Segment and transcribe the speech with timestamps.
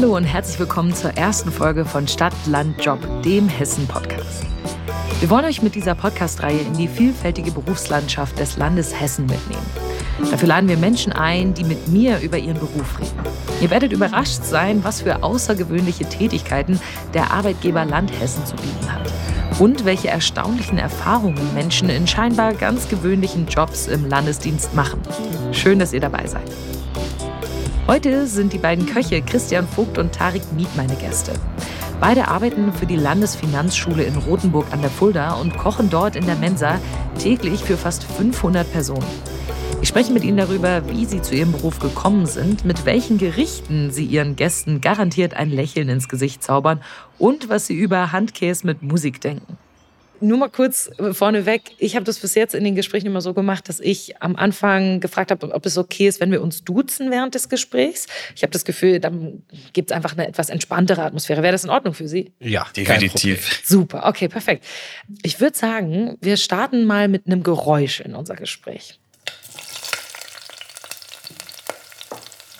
[0.00, 4.46] Hallo und herzlich willkommen zur ersten Folge von Stadt, Land, Job, dem Hessen-Podcast.
[5.18, 9.66] Wir wollen euch mit dieser Podcast-Reihe in die vielfältige Berufslandschaft des Landes Hessen mitnehmen.
[10.30, 13.18] Dafür laden wir Menschen ein, die mit mir über ihren Beruf reden.
[13.60, 16.80] Ihr werdet überrascht sein, was für außergewöhnliche Tätigkeiten
[17.12, 19.12] der Arbeitgeber Land Hessen zu bieten hat.
[19.58, 25.00] Und welche erstaunlichen Erfahrungen Menschen in scheinbar ganz gewöhnlichen Jobs im Landesdienst machen.
[25.50, 26.48] Schön, dass ihr dabei seid.
[27.90, 31.32] Heute sind die beiden Köche Christian Vogt und Tarik Miet meine Gäste.
[32.00, 36.34] Beide arbeiten für die Landesfinanzschule in Rothenburg an der Fulda und kochen dort in der
[36.36, 36.78] Mensa
[37.18, 39.06] täglich für fast 500 Personen.
[39.80, 43.90] Ich spreche mit Ihnen darüber, wie Sie zu Ihrem Beruf gekommen sind, mit welchen Gerichten
[43.90, 46.82] Sie Ihren Gästen garantiert ein Lächeln ins Gesicht zaubern
[47.16, 49.56] und was Sie über Handkäse mit Musik denken
[50.20, 51.62] nur mal kurz vorneweg.
[51.78, 55.00] Ich habe das bis jetzt in den Gesprächen immer so gemacht, dass ich am Anfang
[55.00, 58.06] gefragt habe, ob es okay ist, wenn wir uns duzen während des Gesprächs.
[58.34, 61.42] Ich habe das Gefühl, dann gibt es einfach eine etwas entspanntere Atmosphäre.
[61.42, 62.32] Wäre das in Ordnung für Sie?
[62.40, 63.62] Ja, definitiv.
[63.64, 64.64] Super, okay, perfekt.
[65.22, 68.98] Ich würde sagen, wir starten mal mit einem Geräusch in unser Gespräch.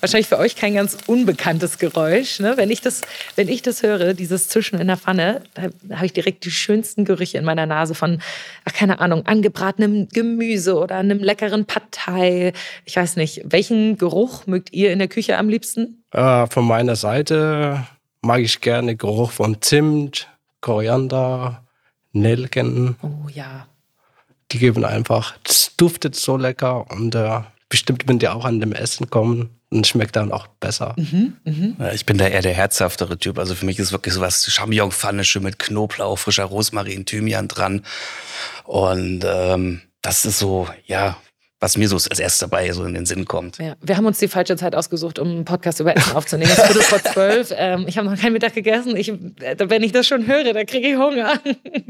[0.00, 2.40] Wahrscheinlich für euch kein ganz unbekanntes Geräusch.
[2.40, 2.56] Ne?
[2.56, 3.02] Wenn, ich das,
[3.36, 7.04] wenn ich das höre, dieses Zischen in der Pfanne, da, habe ich direkt die schönsten
[7.04, 8.20] Gerüche in meiner Nase von,
[8.64, 12.52] ach, keine Ahnung, angebratenem Gemüse oder einem leckeren Partei.
[12.84, 16.02] Ich weiß nicht, welchen Geruch mögt ihr in der Küche am liebsten?
[16.12, 17.86] Äh, von meiner Seite
[18.22, 20.28] mag ich gerne Geruch von Zimt,
[20.60, 21.64] Koriander,
[22.12, 22.96] Nelken.
[23.02, 23.66] Oh ja.
[24.50, 28.72] Die geben einfach, es duftet so lecker und äh, bestimmt, wenn die auch an dem
[28.72, 30.94] Essen kommen, und schmeckt dann auch besser.
[30.96, 31.92] Mhm, mh.
[31.92, 33.38] Ich bin da eher der herzhaftere Typ.
[33.38, 37.84] Also für mich ist wirklich sowas Champignon-Pfannische mit Knoblauch, frischer Rosmarin, Thymian dran.
[38.64, 41.18] Und ähm, das ist so, ja,
[41.60, 43.58] was mir so als erstes dabei so in den Sinn kommt.
[43.58, 46.50] Ja, wir haben uns die falsche Zeit ausgesucht, um einen Podcast über Essen aufzunehmen.
[46.56, 47.52] Es wurde vor zwölf.
[47.60, 48.96] Ähm, ich habe noch keinen Mittag gegessen.
[48.96, 51.40] Ich, äh, wenn ich das schon höre, dann kriege ich Hunger.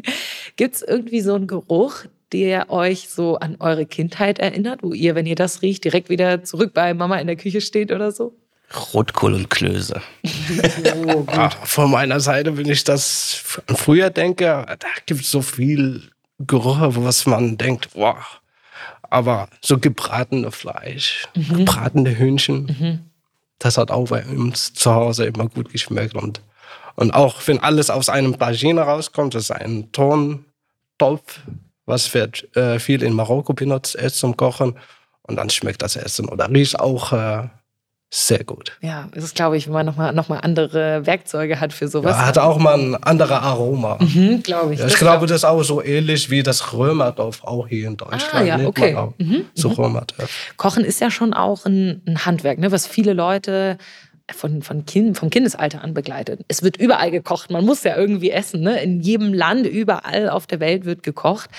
[0.56, 5.14] Gibt es irgendwie so einen Geruch, der euch so an eure Kindheit erinnert, wo ihr,
[5.14, 8.36] wenn ihr das riecht, direkt wieder zurück bei Mama in der Küche steht oder so?
[8.92, 10.02] Rotkohl und Klöße.
[11.06, 16.02] oh, Ach, von meiner Seite, wenn ich das früher denke, da gibt es so viel
[16.38, 18.18] Gerüche, was man denkt, boah.
[19.10, 21.58] Aber so gebratene Fleisch, mhm.
[21.58, 23.00] gebratene Hühnchen, mhm.
[23.58, 26.14] das hat auch bei uns zu Hause immer gut geschmeckt.
[26.14, 26.42] Und,
[26.94, 31.40] und auch wenn alles aus einem Tagine rauskommt, das ist ein Tontopf,
[31.88, 34.74] was wird äh, viel in Marokko benutzt, erst zum Kochen.
[35.22, 37.48] Und dann schmeckt das Essen oder riecht auch äh,
[38.10, 38.72] sehr gut.
[38.80, 42.16] Ja, es ist, glaube ich, wenn man nochmal noch mal andere Werkzeuge hat für sowas.
[42.16, 43.98] Ja, hat auch mal ein anderes Aroma.
[44.00, 44.80] Mhm, glaube ich.
[44.80, 47.98] Ja, ich das glaube, das ist auch so ähnlich wie das Römerdorf auch hier in
[47.98, 48.32] Deutschland.
[48.32, 48.96] Ah, ja, okay.
[49.18, 49.74] Mhm, so mhm.
[49.74, 50.54] Römerdorf.
[50.56, 53.76] Kochen ist ja schon auch ein, ein Handwerk, ne, was viele Leute
[54.32, 56.40] von, von kind, vom Kindesalter an begleitet.
[56.48, 57.50] Es wird überall gekocht.
[57.50, 58.60] Man muss ja irgendwie essen.
[58.60, 58.80] Ne?
[58.82, 61.50] In jedem Land, überall auf der Welt wird gekocht.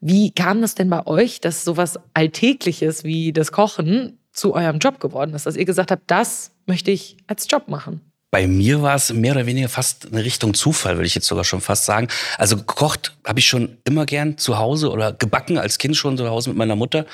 [0.00, 4.98] Wie kam das denn bei euch, dass sowas Alltägliches wie das Kochen zu eurem Job
[4.98, 5.46] geworden ist?
[5.46, 8.00] Dass ihr gesagt habt, das möchte ich als Job machen?
[8.30, 11.42] Bei mir war es mehr oder weniger fast eine Richtung Zufall, würde ich jetzt sogar
[11.42, 12.06] schon fast sagen.
[12.38, 16.28] Also gekocht habe ich schon immer gern zu Hause oder gebacken als Kind schon zu
[16.28, 17.06] Hause mit meiner Mutter.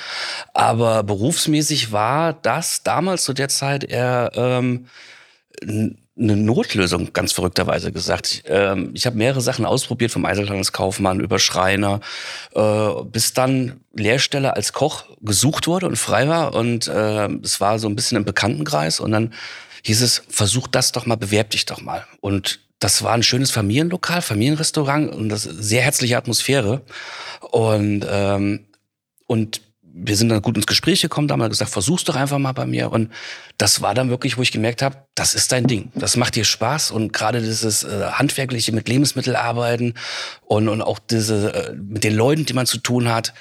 [0.53, 4.85] Aber berufsmäßig war das damals zu der Zeit eher ähm,
[6.19, 8.43] eine Notlösung, ganz verrückterweise gesagt.
[8.45, 11.99] Ähm, ich habe mehrere Sachen ausprobiert, vom Einzelhandelskaufmann über Schreiner,
[12.53, 16.53] äh, bis dann Lehrstelle als Koch gesucht wurde und frei war.
[16.53, 18.99] Und äh, es war so ein bisschen im Bekanntenkreis.
[18.99, 19.33] Und dann
[19.83, 22.05] hieß es, versuch das doch mal, bewerb dich doch mal.
[22.21, 26.83] Und das war ein schönes Familienlokal, Familienrestaurant und das sehr herzliche Atmosphäre.
[27.51, 28.67] Und, ähm,
[29.25, 29.61] und
[29.99, 32.51] wir sind dann gut ins Gespräch gekommen, da haben wir gesagt, versuch's doch einfach mal
[32.51, 32.91] bei mir.
[32.91, 33.11] Und
[33.57, 35.91] das war dann wirklich, wo ich gemerkt habe, das ist dein Ding.
[35.95, 36.91] Das macht dir Spaß.
[36.91, 39.95] Und gerade dieses äh, Handwerkliche mit Lebensmittel arbeiten
[40.45, 43.33] und, und auch diese äh, mit den Leuten, die man zu tun hat.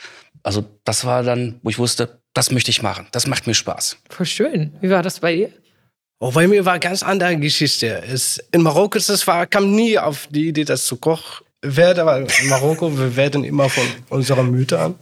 [0.42, 3.06] Also das war dann, wo ich wusste, das möchte ich machen.
[3.12, 3.98] Das macht mir Spaß.
[4.08, 4.76] Voll schön.
[4.80, 5.52] Wie war das bei dir?
[6.18, 8.02] Oh, bei mir war eine ganz andere Geschichte.
[8.02, 12.26] Es, in Marokko das war, kam nie auf die Idee, das zu kochen werde, weil
[12.42, 14.94] in Marokko, wir werden immer von unseren Müttern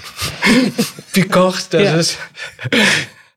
[1.12, 1.72] gekocht.
[1.72, 1.94] Das ja.
[1.94, 2.18] ist,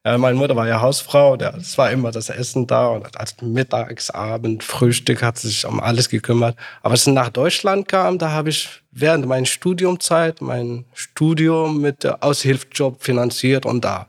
[0.04, 4.10] ja, meine Mutter war ja Hausfrau, es war immer das Essen da und als Mittags,
[4.10, 6.58] Abend, Frühstück hat sie sich um alles gekümmert.
[6.82, 12.06] Aber als ich nach Deutschland kam, da habe ich während meiner Studiumzeit mein Studium mit
[12.24, 14.08] Aushilfsjob finanziert und da.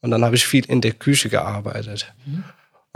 [0.00, 2.12] Und dann habe ich viel in der Küche gearbeitet.
[2.24, 2.42] Mhm.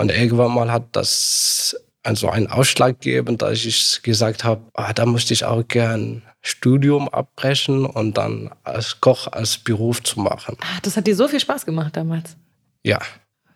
[0.00, 5.04] Und irgendwann mal hat das also einen Ausschlag gegeben, dass ich gesagt habe, ah, da
[5.04, 10.56] möchte ich auch gern Studium abbrechen und dann als Koch als Beruf zu machen.
[10.62, 12.34] Ah, das hat dir so viel Spaß gemacht damals.
[12.82, 12.98] Ja.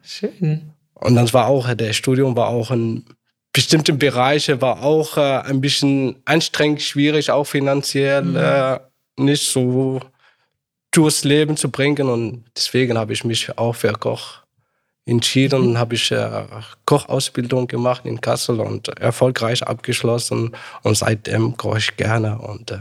[0.03, 0.75] Schön.
[0.93, 3.07] Und dann war auch, der Studium war auch in
[3.55, 8.37] bestimmten Bereichen, war auch äh, ein bisschen anstrengend, schwierig, auch finanziell mhm.
[8.37, 8.81] äh,
[9.17, 9.99] nicht so
[10.91, 12.11] durchs Leben zu bringen.
[12.11, 14.44] Und deswegen habe ich mich auch für Koch
[15.07, 15.79] entschieden und mhm.
[15.79, 16.45] habe ich äh,
[16.87, 20.53] Kochausbildung gemacht in Kassel und erfolgreich abgeschlossen.
[20.83, 22.79] Und seitdem koche ich gerne und äh,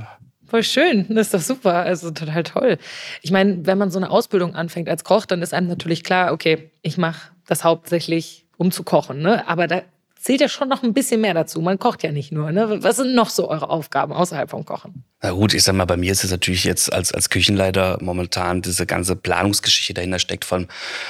[0.54, 2.78] Voll schön, das ist doch super, also total toll.
[3.24, 6.32] Ich meine, wenn man so eine Ausbildung anfängt als Koch, dann ist einem natürlich klar,
[6.32, 9.48] okay, ich mache das hauptsächlich, um zu kochen, ne?
[9.48, 9.82] Aber da
[10.16, 11.60] zählt ja schon noch ein bisschen mehr dazu.
[11.60, 12.84] Man kocht ja nicht nur, ne?
[12.84, 15.04] Was sind noch so eure Aufgaben außerhalb vom Kochen?
[15.26, 18.62] Na gut, ich sag mal, bei mir ist es natürlich jetzt als, als Küchenleiter momentan
[18.62, 20.68] diese ganze Planungsgeschichte dahinter steckt von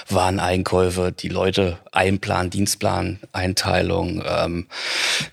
[0.07, 4.68] Wareneinkäufe, die Leute einplanen, Dienstplan, Einteilung, ähm,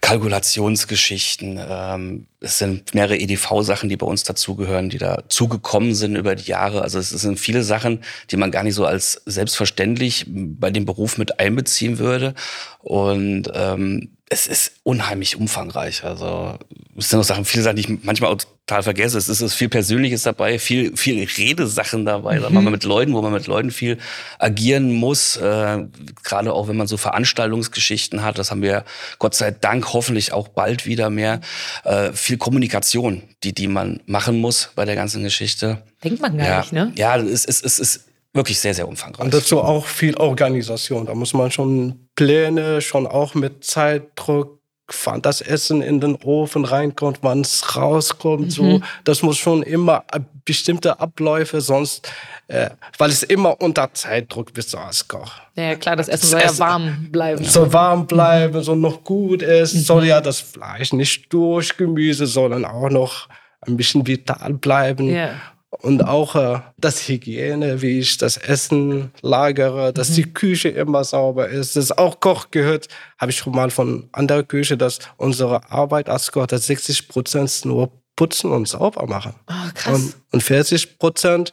[0.00, 1.60] Kalkulationsgeschichten.
[1.62, 6.48] Ähm, es sind mehrere EDV-Sachen, die bei uns dazugehören, die da zugekommen sind über die
[6.50, 6.80] Jahre.
[6.80, 11.18] Also es sind viele Sachen, die man gar nicht so als selbstverständlich bei dem Beruf
[11.18, 12.32] mit einbeziehen würde.
[12.78, 16.04] Und ähm, es ist unheimlich umfangreich.
[16.04, 16.56] Also
[16.96, 18.30] es sind auch Sachen, viele Sachen, die ich manchmal
[18.70, 19.18] total vergesse.
[19.18, 22.54] Es ist, viel Persönliches dabei, viel, viel Redesachen dabei, mhm.
[22.54, 23.98] man mit Leuten, wo man mit Leuten viel
[24.38, 25.36] agieren muss.
[25.36, 25.86] Äh,
[26.22, 28.84] Gerade auch wenn man so Veranstaltungsgeschichten hat, das haben wir
[29.18, 31.40] Gott sei Dank hoffentlich auch bald wieder mehr.
[31.84, 35.82] Äh, viel Kommunikation, die, die man machen muss bei der ganzen Geschichte.
[36.04, 36.60] Denkt man gar ja.
[36.60, 36.92] nicht, ne?
[36.96, 39.24] Ja, es, es, es ist wirklich sehr, sehr umfangreich.
[39.24, 41.06] Und dazu auch viel Organisation.
[41.06, 44.59] Da muss man schon Pläne, schon auch mit Zeitdruck,
[44.92, 48.46] wann das Essen in den Ofen reinkommt, wann es rauskommt.
[48.46, 48.50] Mhm.
[48.50, 50.04] So, das muss schon immer
[50.44, 52.10] bestimmte Abläufe, sonst,
[52.48, 55.32] äh, weil es immer unter Zeitdruck bist als Koch.
[55.54, 57.44] Ja, klar, das Essen soll ja warm bleiben.
[57.44, 59.80] Soll warm bleiben, soll noch gut ist, mhm.
[59.80, 63.28] soll ja das Fleisch nicht durch Gemüse, sondern auch noch
[63.66, 65.08] ein bisschen vital bleiben.
[65.08, 65.34] Ja
[65.70, 70.14] und auch äh, das Hygiene, wie ich das Essen lagere, dass mhm.
[70.14, 71.76] die Küche immer sauber ist.
[71.76, 72.88] Das auch Koch gehört,
[73.18, 77.64] habe ich schon mal von anderer Küche, dass unsere Arbeit als Koch, dass 60 Prozent
[77.64, 79.34] nur putzen und sauber machen.
[79.48, 79.94] Oh, krass.
[79.94, 81.52] Und, und 40 Prozent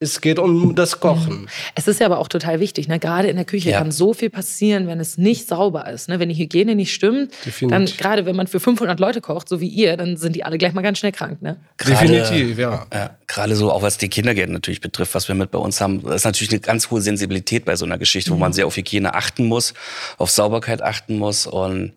[0.00, 1.42] es geht um das Kochen.
[1.42, 1.48] Mhm.
[1.74, 2.88] Es ist ja aber auch total wichtig.
[2.88, 2.98] Ne?
[2.98, 3.78] Gerade in der Küche ja.
[3.78, 6.08] kann so viel passieren, wenn es nicht sauber ist.
[6.08, 6.18] Ne?
[6.18, 7.68] Wenn die Hygiene nicht stimmt, Definitiv.
[7.68, 10.58] dann gerade wenn man für 500 Leute kocht, so wie ihr, dann sind die alle
[10.58, 11.40] gleich mal ganz schnell krank.
[11.42, 11.58] Ne?
[11.78, 12.86] Grade, Definitiv, ja.
[12.92, 13.10] ja.
[13.26, 16.16] Gerade so, auch was die Kindergärten natürlich betrifft, was wir mit bei uns haben, das
[16.16, 18.34] ist natürlich eine ganz hohe Sensibilität bei so einer Geschichte, mhm.
[18.34, 19.74] wo man sehr auf Hygiene achten muss,
[20.18, 21.92] auf Sauberkeit achten muss und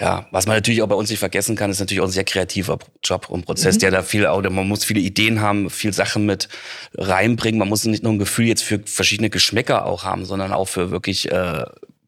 [0.00, 2.24] ja, was man natürlich auch bei uns nicht vergessen kann, ist natürlich auch ein sehr
[2.24, 3.80] kreativer Job und Prozess, mhm.
[3.80, 6.48] der da viel, man muss viele Ideen haben, viel Sachen mit
[6.94, 7.58] reinbringen.
[7.58, 10.90] Man muss nicht nur ein Gefühl jetzt für verschiedene Geschmäcker auch haben, sondern auch für
[10.90, 11.64] wirklich äh,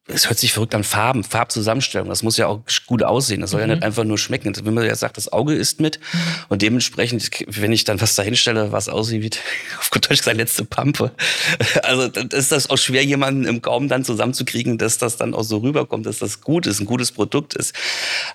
[0.07, 2.09] es hört sich verrückt an Farben, Farbzusammenstellung.
[2.11, 3.41] Das muss ja auch gut aussehen.
[3.41, 3.69] Das soll mhm.
[3.69, 4.55] ja nicht einfach nur schmecken.
[4.63, 5.99] Wenn man ja sagt, das Auge isst mit
[6.51, 9.31] und dementsprechend, wenn ich dann was dahinstelle, was aussieht wie
[9.79, 11.13] auf gut Deutsch gesagt letzte Pampe.
[11.83, 15.43] Also dann ist das auch schwer, jemanden im Gaumen dann zusammenzukriegen, dass das dann auch
[15.43, 17.75] so rüberkommt, dass das gut ist, ein gutes Produkt ist.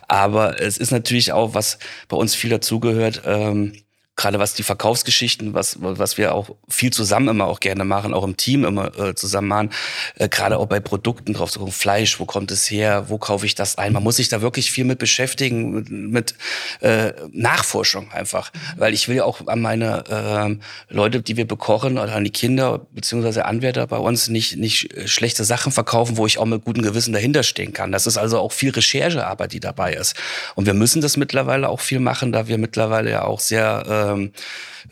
[0.07, 3.73] Aber es ist natürlich auch, was bei uns viel dazugehört, ähm,
[4.19, 8.25] gerade was die Verkaufsgeschichten, was, was wir auch viel zusammen immer auch gerne machen, auch
[8.25, 9.69] im Team immer äh, zusammen machen,
[10.15, 13.45] äh, gerade auch bei Produkten drauf zu gucken, Fleisch, wo kommt es her, wo kaufe
[13.45, 13.93] ich das ein?
[13.93, 16.35] Man muss sich da wirklich viel mit beschäftigen, mit, mit
[16.81, 20.03] äh, Nachforschung einfach, weil ich will ja auch an meine
[20.89, 25.09] äh, Leute, die wir bekochen oder an die Kinder beziehungsweise Anwärter bei uns nicht, nicht
[25.09, 27.93] schlechte Sachen verkaufen, wo ich auch mit gutem Gewissen dahinter stehen kann.
[27.93, 30.15] Das ist also auch viel Recherchearbeit, die dabei ist.
[30.55, 34.08] Und wir müssen das mittlerweile auch viel machen, da wir mittlerweile ja auch sehr äh,
[34.13, 34.31] ähm,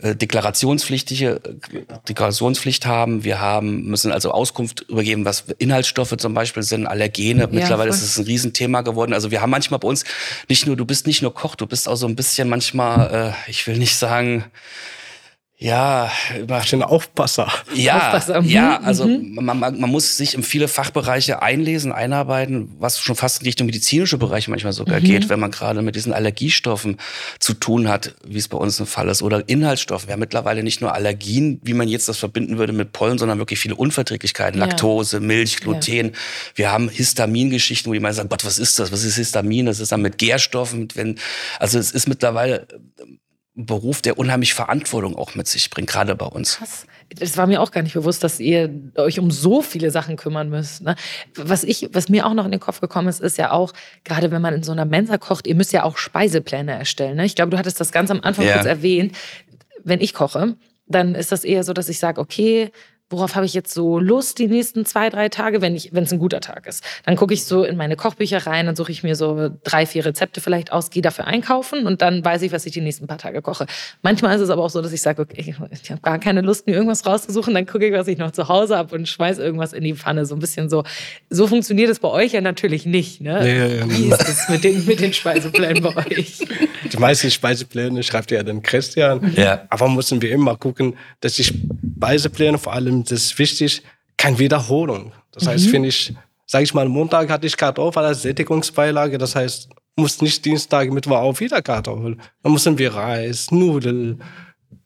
[0.01, 1.41] äh, deklarationspflichtige
[2.07, 3.23] Deklarationspflicht haben.
[3.23, 7.41] Wir haben müssen also Auskunft übergeben, was Inhaltsstoffe zum Beispiel sind, Allergene.
[7.41, 7.97] Ja, Mittlerweile voll.
[7.97, 9.13] ist es ein Riesenthema geworden.
[9.13, 10.03] Also wir haben manchmal bei uns
[10.49, 13.49] nicht nur, du bist nicht nur Koch, du bist auch so ein bisschen manchmal, äh,
[13.49, 14.45] ich will nicht sagen,
[15.59, 17.51] ja, über den Aufpasser.
[17.73, 18.43] Ja, Aufpasser.
[18.43, 18.47] Mhm.
[18.47, 19.39] ja, also mhm.
[19.41, 23.65] man, man, man muss sich in viele Fachbereiche einlesen, einarbeiten, was schon fast in Richtung
[23.65, 25.05] medizinische Bereiche manchmal sogar mhm.
[25.05, 26.97] geht, wenn man gerade mit diesen Allergiestoffen
[27.39, 30.05] zu tun hat, wie es bei uns ein Fall ist, oder Inhaltsstoffe.
[30.05, 33.39] Wir haben mittlerweile nicht nur Allergien, wie man jetzt das verbinden würde mit Pollen, sondern
[33.39, 34.67] wirklich viele Unverträglichkeiten, ja.
[34.67, 36.07] Laktose, Milch, Gluten.
[36.07, 36.11] Ja.
[36.53, 38.91] Wir haben Histamingeschichten, wo die meinen sagen, Gott, was ist das?
[38.91, 39.65] Was ist Histamin?
[39.65, 41.17] Das ist dann mit Gärstoffen, wenn,
[41.57, 42.67] also es ist mittlerweile
[43.59, 46.57] Beruf, der unheimlich Verantwortung auch mit sich bringt, gerade bei uns.
[46.57, 46.85] Krass.
[47.09, 50.49] Das war mir auch gar nicht bewusst, dass ihr euch um so viele Sachen kümmern
[50.49, 50.83] müsst.
[50.83, 50.95] Ne?
[51.35, 53.73] Was, ich, was mir auch noch in den Kopf gekommen ist, ist ja auch,
[54.03, 57.15] gerade wenn man in so einer Mensa kocht, ihr müsst ja auch Speisepläne erstellen.
[57.17, 57.25] Ne?
[57.25, 58.53] Ich glaube, du hattest das ganz am Anfang ja.
[58.53, 59.17] kurz erwähnt.
[59.83, 62.71] Wenn ich koche, dann ist das eher so, dass ich sage, okay,
[63.09, 66.11] worauf habe ich jetzt so Lust die nächsten zwei, drei Tage, wenn ich, wenn es
[66.11, 66.83] ein guter Tag ist.
[67.05, 70.05] Dann gucke ich so in meine Kochbücher rein, dann suche ich mir so drei, vier
[70.05, 73.17] Rezepte vielleicht aus, gehe dafür einkaufen und dann weiß ich, was ich die nächsten paar
[73.17, 73.65] Tage koche.
[74.01, 76.67] Manchmal ist es aber auch so, dass ich sage, okay, ich habe gar keine Lust,
[76.67, 79.73] mir irgendwas rauszusuchen, dann gucke ich, was ich noch zu Hause habe und schmeiß irgendwas
[79.73, 80.25] in die Pfanne.
[80.25, 80.83] So ein bisschen so.
[81.29, 83.21] So funktioniert es bei euch ja natürlich nicht.
[83.21, 83.39] Ne?
[83.41, 86.39] Nee, Wie ist es mit den, mit den Speiseplänen bei euch?
[86.91, 89.33] Die meisten Speisepläne schreibt ja dann Christian.
[89.35, 89.65] Ja.
[89.69, 93.83] Aber müssen wir immer gucken, dass die Speisepläne vor allem das ist wichtig,
[94.17, 95.11] keine Wiederholung.
[95.31, 95.47] Das mhm.
[95.49, 96.13] heißt, finde ich,
[96.45, 99.17] sage ich mal, Montag hatte ich Kartoffel als Sättigungsbeilage.
[99.17, 102.17] Das heißt, muss nicht Dienstag, Mittwoch auch wieder Kartoffel.
[102.43, 104.21] Dann müssen wir Reis, Nudeln.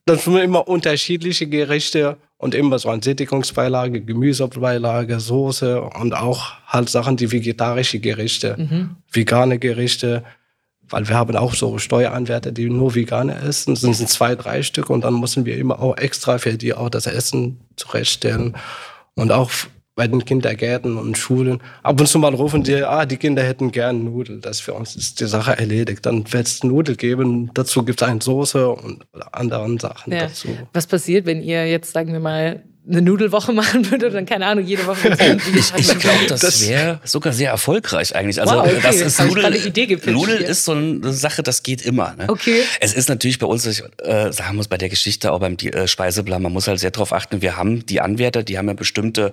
[0.05, 6.89] Dann sind immer unterschiedliche Gerichte und immer so eine Sättigungsbeilage, Gemüsebeilage, Soße und auch halt
[6.89, 8.95] Sachen, die vegetarische Gerichte, mhm.
[9.11, 10.23] vegane Gerichte
[10.91, 14.89] weil wir haben auch so Steueranwärter, die nur Veganer essen, das sind zwei, drei Stück
[14.89, 18.55] und dann müssen wir immer auch extra für die auch das Essen zurechtstellen
[19.15, 19.49] und auch
[19.95, 21.61] bei den Kindergärten und Schulen.
[21.83, 24.41] Ab und zu mal rufen die, ah, die Kinder hätten gern Nudeln.
[24.41, 26.05] Das für uns ist die Sache erledigt.
[26.05, 27.51] Dann wird es Nudeln geben.
[27.53, 30.21] Dazu gibt es eine Soße und andere Sachen ja.
[30.21, 30.47] dazu.
[30.73, 34.65] Was passiert, wenn ihr jetzt, sagen wir mal, eine Nudelwoche machen würde, dann keine Ahnung,
[34.65, 35.09] jede Woche.
[35.55, 38.41] ich ich glaube, das wäre sogar sehr erfolgreich eigentlich.
[38.41, 38.79] Also wow, okay.
[38.81, 42.15] das ist Nudel, Nudel ist so eine Sache, das geht immer.
[42.15, 42.25] Ne?
[42.27, 42.63] Okay.
[42.79, 45.87] Es ist natürlich bei uns, ich äh, sagen muss bei der Geschichte auch beim äh,
[45.87, 47.41] Speiseplan, man muss halt sehr darauf achten.
[47.41, 49.31] Wir haben die Anwärter, die haben ja bestimmte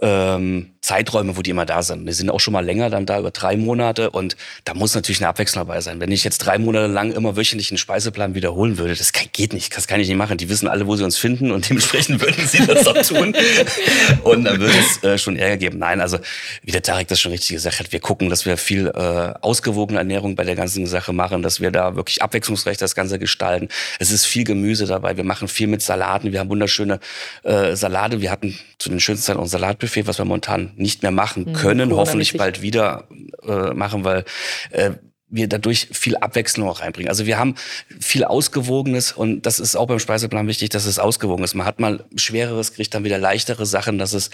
[0.00, 2.06] ähm, Zeiträume, wo die immer da sind.
[2.06, 5.20] Die sind auch schon mal länger dann da über drei Monate und da muss natürlich
[5.20, 5.98] eine Abwechslung dabei sein.
[5.98, 9.52] Wenn ich jetzt drei Monate lang immer wöchentlich einen Speiseplan wiederholen würde, das kann, geht
[9.52, 10.38] nicht, das kann ich nicht machen.
[10.38, 13.34] Die wissen alle, wo sie uns finden und dementsprechend würden sie das auch tun.
[14.22, 15.78] Und dann würde es äh, schon Ärger geben.
[15.78, 16.18] Nein, also
[16.62, 19.98] wie der Tarek das schon richtig gesagt hat, wir gucken, dass wir viel äh, ausgewogene
[19.98, 23.68] Ernährung bei der ganzen Sache machen, dass wir da wirklich abwechslungsreich das Ganze gestalten.
[23.98, 27.00] Es ist viel Gemüse dabei, wir machen viel mit Salaten, wir haben wunderschöne
[27.42, 28.20] äh, Salate.
[28.20, 31.52] Wir hatten zu den schönsten Zeiten unser Salatbuffet, was wir momentan nicht mehr machen hm,
[31.54, 33.08] können, mhm, hoffentlich bald wieder
[33.46, 34.24] äh, machen, weil
[34.70, 34.92] äh,
[35.28, 37.08] wir dadurch viel Abwechslung auch reinbringen.
[37.08, 37.56] Also wir haben
[37.98, 41.54] viel Ausgewogenes und das ist auch beim Speiseplan wichtig, dass es ausgewogen ist.
[41.54, 44.30] Man hat mal schwereres Gericht, dann wieder leichtere Sachen, dass es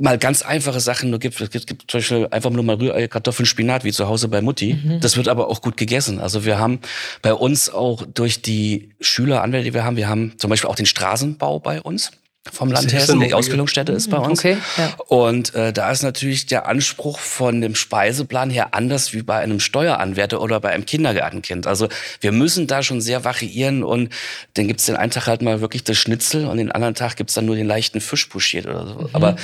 [0.00, 1.40] mal ganz einfache Sachen nur gibt.
[1.40, 4.42] Es gibt, gibt zum Beispiel einfach nur mal Rührei, Kartoffeln, Spinat, wie zu Hause bei
[4.42, 4.74] Mutti.
[4.74, 5.00] Mhm.
[5.00, 6.20] Das wird aber auch gut gegessen.
[6.20, 6.80] Also wir haben
[7.22, 10.76] bei uns auch durch die Schüler, Anwälte, die wir haben, wir haben zum Beispiel auch
[10.76, 12.12] den Straßenbau bei uns
[12.52, 13.20] vom Land Hessen.
[13.20, 14.38] Die Ausbildungsstätte ist bei uns.
[14.38, 14.94] Okay, ja.
[15.08, 19.60] Und äh, da ist natürlich der Anspruch von dem Speiseplan her anders wie bei einem
[19.60, 21.66] Steueranwärter oder bei einem Kindergartenkind.
[21.66, 21.88] Also
[22.20, 24.10] wir müssen da schon sehr variieren und
[24.54, 27.34] dann gibt's den einen Tag halt mal wirklich das Schnitzel und den anderen Tag gibt's
[27.34, 28.94] dann nur den leichten Fisch pochiert oder so.
[28.94, 29.08] Mhm.
[29.12, 29.36] Aber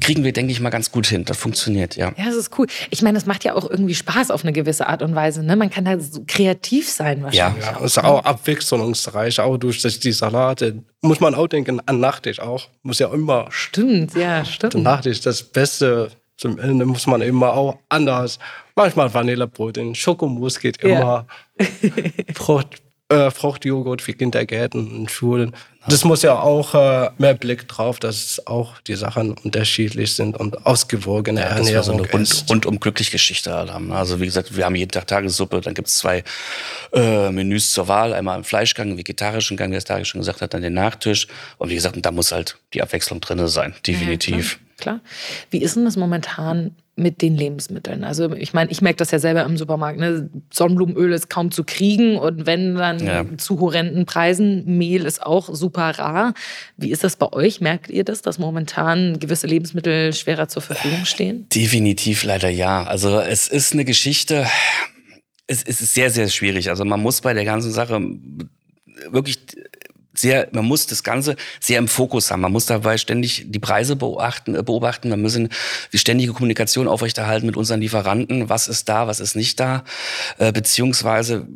[0.00, 1.24] kriegen wir, denke ich mal, ganz gut hin.
[1.24, 2.12] Das funktioniert, ja.
[2.16, 2.66] Ja, das ist cool.
[2.90, 5.42] Ich meine, das macht ja auch irgendwie Spaß auf eine gewisse Art und Weise.
[5.42, 5.56] Ne?
[5.56, 7.64] Man kann da so kreativ sein wahrscheinlich.
[7.64, 10.82] Ja, ja ist auch abwechslungsreich, auch durch die Salate.
[11.02, 12.68] Muss man auch denken an Nachtisch auch.
[12.82, 13.46] Muss ja immer.
[13.50, 14.74] Stimmt, ja, stimmt.
[14.76, 16.10] Nachtisch, das Beste.
[16.38, 18.38] Zum Ende muss man immer auch anders.
[18.74, 21.26] Manchmal Vanillebrot, in Schokomus geht immer.
[22.48, 22.60] Ja.
[23.08, 25.52] Äh, Fruchtjoghurt für Kindergärten und Schulen.
[25.88, 30.66] Das muss ja auch äh, mehr Blick drauf, dass auch die Sachen unterschiedlich sind und
[30.66, 33.92] ausgewogene ja, Ernährung so eine rund, rundum glücklich Geschichte haben.
[33.92, 36.24] Also wie gesagt, wir haben jeden Tag Tagessuppe, dann gibt's zwei
[36.92, 40.42] äh, Menüs zur Wahl, einmal im Fleischgang, im vegetarischen Gang, wie es Tarek schon gesagt
[40.42, 41.28] hat, dann den Nachtisch.
[41.58, 44.54] Und wie gesagt, da muss halt die Abwechslung drinne sein, definitiv.
[44.54, 45.00] Ja, klar.
[45.50, 48.04] Wie ist denn das momentan mit den Lebensmitteln?
[48.04, 49.98] Also ich meine, ich merke das ja selber im Supermarkt.
[49.98, 50.30] Ne?
[50.52, 53.24] Sonnenblumenöl ist kaum zu kriegen und wenn dann ja.
[53.36, 56.34] zu horrenden Preisen, Mehl ist auch super rar.
[56.76, 57.60] Wie ist das bei euch?
[57.60, 61.48] Merkt ihr das, dass momentan gewisse Lebensmittel schwerer zur Verfügung stehen?
[61.50, 62.84] Definitiv leider ja.
[62.84, 64.46] Also es ist eine Geschichte,
[65.46, 66.70] es ist sehr, sehr schwierig.
[66.70, 68.00] Also man muss bei der ganzen Sache
[69.10, 69.38] wirklich
[70.16, 72.40] sehr, man muss das Ganze sehr im Fokus haben.
[72.40, 75.08] Man muss dabei ständig die Preise beobachten, äh, beobachten.
[75.08, 75.48] Man müssen
[75.92, 78.48] die ständige Kommunikation aufrechterhalten mit unseren Lieferanten.
[78.48, 79.84] Was ist da, was ist nicht da?
[80.38, 81.46] Äh, beziehungsweise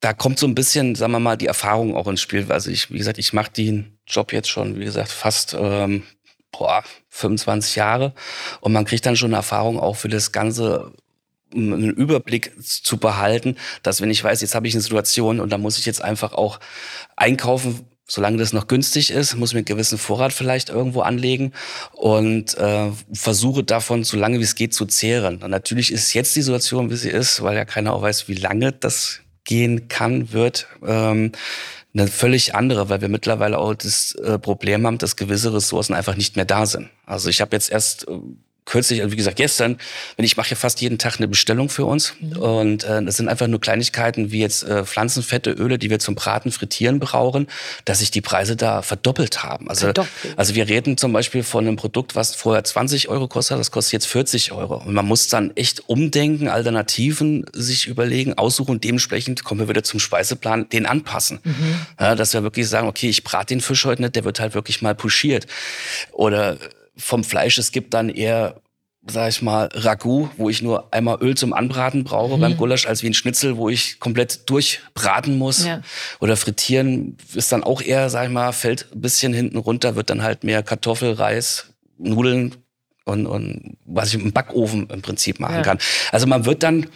[0.00, 2.50] da kommt so ein bisschen, sagen wir mal, die Erfahrung auch ins Spiel.
[2.50, 6.02] Also ich, wie gesagt, ich mache den Job jetzt schon, wie gesagt, fast ähm,
[6.50, 8.12] boah, 25 Jahre
[8.60, 10.92] und man kriegt dann schon eine Erfahrung auch für das ganze
[11.54, 15.58] einen Überblick zu behalten, dass wenn ich weiß, jetzt habe ich eine Situation und da
[15.58, 16.60] muss ich jetzt einfach auch
[17.16, 21.52] einkaufen, solange das noch günstig ist, muss ich mir einen gewissen Vorrat vielleicht irgendwo anlegen
[21.92, 25.42] und äh, versuche davon so lange wie es geht zu zehren.
[25.42, 28.34] Und natürlich ist jetzt die Situation, wie sie ist, weil ja keiner auch weiß, wie
[28.34, 30.66] lange das gehen kann, wird.
[30.86, 31.32] Ähm,
[31.94, 36.16] eine völlig andere, weil wir mittlerweile auch das äh, Problem haben, dass gewisse Ressourcen einfach
[36.16, 36.88] nicht mehr da sind.
[37.04, 38.12] Also ich habe jetzt erst äh,
[38.64, 39.78] kürzlich, also wie gesagt, gestern,
[40.16, 42.14] wenn ich mache ja fast jeden Tag eine Bestellung für uns.
[42.20, 42.36] Mhm.
[42.36, 46.14] Und äh, das sind einfach nur Kleinigkeiten wie jetzt äh, Pflanzenfette, Öle, die wir zum
[46.14, 47.48] Braten, Frittieren brauchen,
[47.84, 49.68] dass sich die Preise da verdoppelt haben.
[49.68, 50.38] Also, verdoppelt.
[50.38, 53.94] also wir reden zum Beispiel von einem Produkt, was vorher 20 Euro kostet, das kostet
[53.94, 54.76] jetzt 40 Euro.
[54.76, 59.82] Und man muss dann echt umdenken, Alternativen sich überlegen, aussuchen und dementsprechend kommen wir wieder
[59.82, 61.40] zum Speiseplan, den anpassen.
[61.42, 61.74] Mhm.
[61.98, 64.54] Ja, dass wir wirklich sagen, okay, ich brate den Fisch heute nicht, der wird halt
[64.54, 65.46] wirklich mal puschiert.
[66.12, 66.58] Oder
[66.96, 68.60] vom Fleisch, es gibt dann eher,
[69.06, 72.40] sag ich mal, Ragout, wo ich nur einmal Öl zum Anbraten brauche mhm.
[72.40, 75.64] beim Gulasch, als wie ein Schnitzel, wo ich komplett durchbraten muss.
[75.66, 75.82] Ja.
[76.20, 80.10] Oder frittieren ist dann auch eher, sag ich mal, fällt ein bisschen hinten runter, wird
[80.10, 82.54] dann halt mehr Kartoffel, Reis, Nudeln
[83.04, 85.62] und, und was ich im Backofen im Prinzip machen ja.
[85.62, 85.78] kann.
[86.12, 86.86] Also man wird dann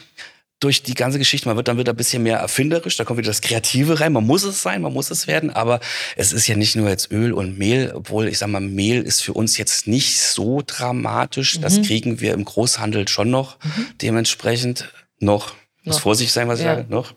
[0.61, 3.31] durch die ganze Geschichte, man wird dann wieder ein bisschen mehr erfinderisch, da kommt wieder
[3.31, 5.81] das Kreative rein, man muss es sein, man muss es werden, aber
[6.17, 9.23] es ist ja nicht nur jetzt Öl und Mehl, obwohl ich sag mal, Mehl ist
[9.23, 11.63] für uns jetzt nicht so dramatisch, mhm.
[11.63, 13.87] das kriegen wir im Großhandel schon noch mhm.
[14.01, 15.55] dementsprechend noch
[15.87, 16.77] muss vorsichtig sein, was ich ja.
[16.77, 17.15] sage, noch.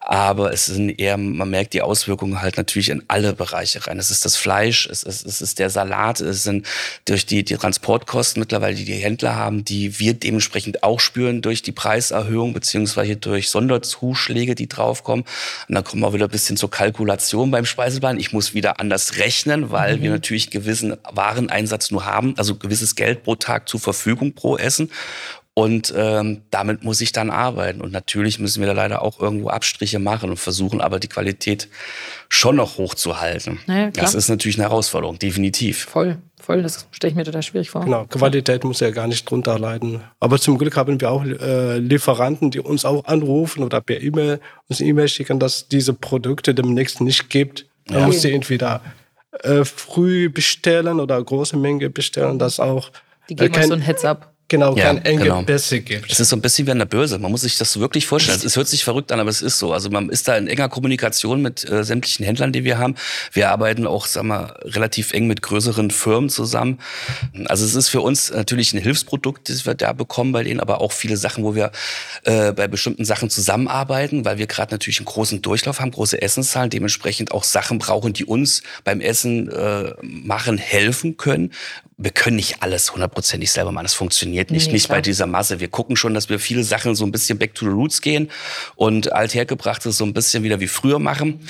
[0.00, 3.98] Aber es sind eher, man merkt die Auswirkungen halt natürlich in alle Bereiche rein.
[3.98, 6.66] Es ist das Fleisch, es ist, es ist der Salat, es sind
[7.04, 11.62] durch die, die Transportkosten mittlerweile, die die Händler haben, die wir dementsprechend auch spüren durch
[11.62, 15.24] die Preiserhöhung beziehungsweise durch Sonderzuschläge, die draufkommen.
[15.68, 18.18] Und dann kommen wir wieder ein bisschen zur Kalkulation beim Speiseplan.
[18.18, 20.02] Ich muss wieder anders rechnen, weil mhm.
[20.02, 24.90] wir natürlich gewissen Wareneinsatz nur haben, also gewisses Geld pro Tag zur Verfügung pro Essen.
[25.58, 27.80] Und ähm, damit muss ich dann arbeiten.
[27.80, 31.70] Und natürlich müssen wir da leider auch irgendwo Abstriche machen und versuchen aber die Qualität
[32.28, 33.58] schon noch hochzuhalten.
[33.66, 35.86] Naja, das ist natürlich eine Herausforderung, definitiv.
[35.86, 36.62] Voll, voll.
[36.62, 37.84] Das stelle ich mir total schwierig vor.
[37.86, 40.02] Genau, Qualität muss ja gar nicht drunter leiden.
[40.20, 44.40] Aber zum Glück haben wir auch äh, Lieferanten, die uns auch anrufen oder per E-Mail
[44.68, 47.64] uns E-Mail schicken, dass diese Produkte demnächst nicht gibt.
[47.88, 48.06] Man ja.
[48.08, 48.82] muss sie entweder
[49.42, 52.90] äh, früh bestellen oder große Menge bestellen, dass auch.
[53.30, 54.35] Die geben äh, uns so ein Heads-up.
[54.48, 55.42] Genau, ja, kein enge genau.
[55.42, 55.50] Gibt.
[56.12, 57.18] Es ist so ein bisschen wie an der Börse.
[57.18, 58.40] Man muss sich das wirklich vorstellen.
[58.44, 59.72] Es hört sich verrückt an, aber es ist so.
[59.72, 62.94] Also man ist da in enger Kommunikation mit äh, sämtlichen Händlern, die wir haben.
[63.32, 66.78] Wir arbeiten auch, sagen wir, relativ eng mit größeren Firmen zusammen.
[67.46, 70.80] Also es ist für uns natürlich ein Hilfsprodukt, das wir da bekommen bei denen, aber
[70.80, 71.72] auch viele Sachen, wo wir
[72.22, 76.70] äh, bei bestimmten Sachen zusammenarbeiten, weil wir gerade natürlich einen großen Durchlauf haben, große Essenszahlen,
[76.70, 81.52] dementsprechend auch Sachen brauchen, die uns beim Essen äh, machen helfen können.
[81.98, 83.86] Wir können nicht alles hundertprozentig selber machen.
[83.86, 85.60] Das funktioniert funktioniert nicht, nee, nicht bei dieser Masse.
[85.60, 88.30] Wir gucken schon, dass wir viele Sachen so ein bisschen back to the roots gehen
[88.76, 91.40] und althergebrachtes so ein bisschen wieder wie früher machen.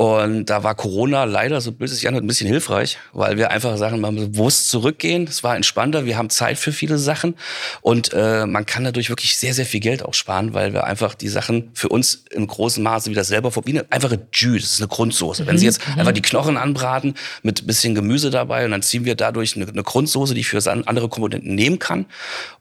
[0.00, 3.76] Und da war Corona leider, so böse sich anhört, ein bisschen hilfreich, weil wir einfach
[3.76, 5.26] Sachen mal bewusst zurückgehen.
[5.28, 7.34] Es war entspannter, wir haben Zeit für viele Sachen
[7.82, 11.14] und äh, man kann dadurch wirklich sehr, sehr viel Geld auch sparen, weil wir einfach
[11.14, 14.80] die Sachen für uns im großen Maße wieder selber wie eine einfache Jus, das ist
[14.80, 15.42] eine Grundsoße.
[15.42, 15.48] Mhm.
[15.48, 15.98] Wenn Sie jetzt mhm.
[15.98, 19.82] einfach die Knochen anbraten mit bisschen Gemüse dabei und dann ziehen wir dadurch eine, eine
[19.82, 22.06] Grundsoße, die ich für andere Komponenten nehmen kann.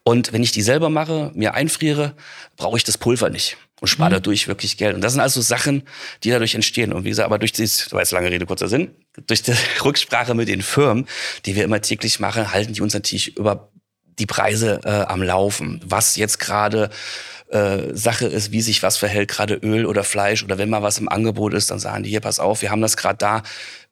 [0.03, 2.15] Und wenn ich die selber mache, mir einfriere,
[2.57, 4.13] brauche ich das Pulver nicht und spare mhm.
[4.15, 4.95] dadurch wirklich Geld.
[4.95, 5.83] Und das sind also Sachen,
[6.23, 6.93] die dadurch entstehen.
[6.93, 8.91] Und wie gesagt, aber durch dieses, war jetzt lange Rede, kurzer Sinn,
[9.27, 11.07] durch die Rücksprache mit den Firmen,
[11.45, 13.71] die wir immer täglich machen, halten die uns natürlich über
[14.19, 15.81] die Preise äh, am Laufen.
[15.85, 16.89] Was jetzt gerade
[17.49, 20.99] äh, Sache ist, wie sich was verhält, gerade Öl oder Fleisch oder wenn mal was
[20.99, 23.43] im Angebot ist, dann sagen die, hier, pass auf, wir haben das gerade da.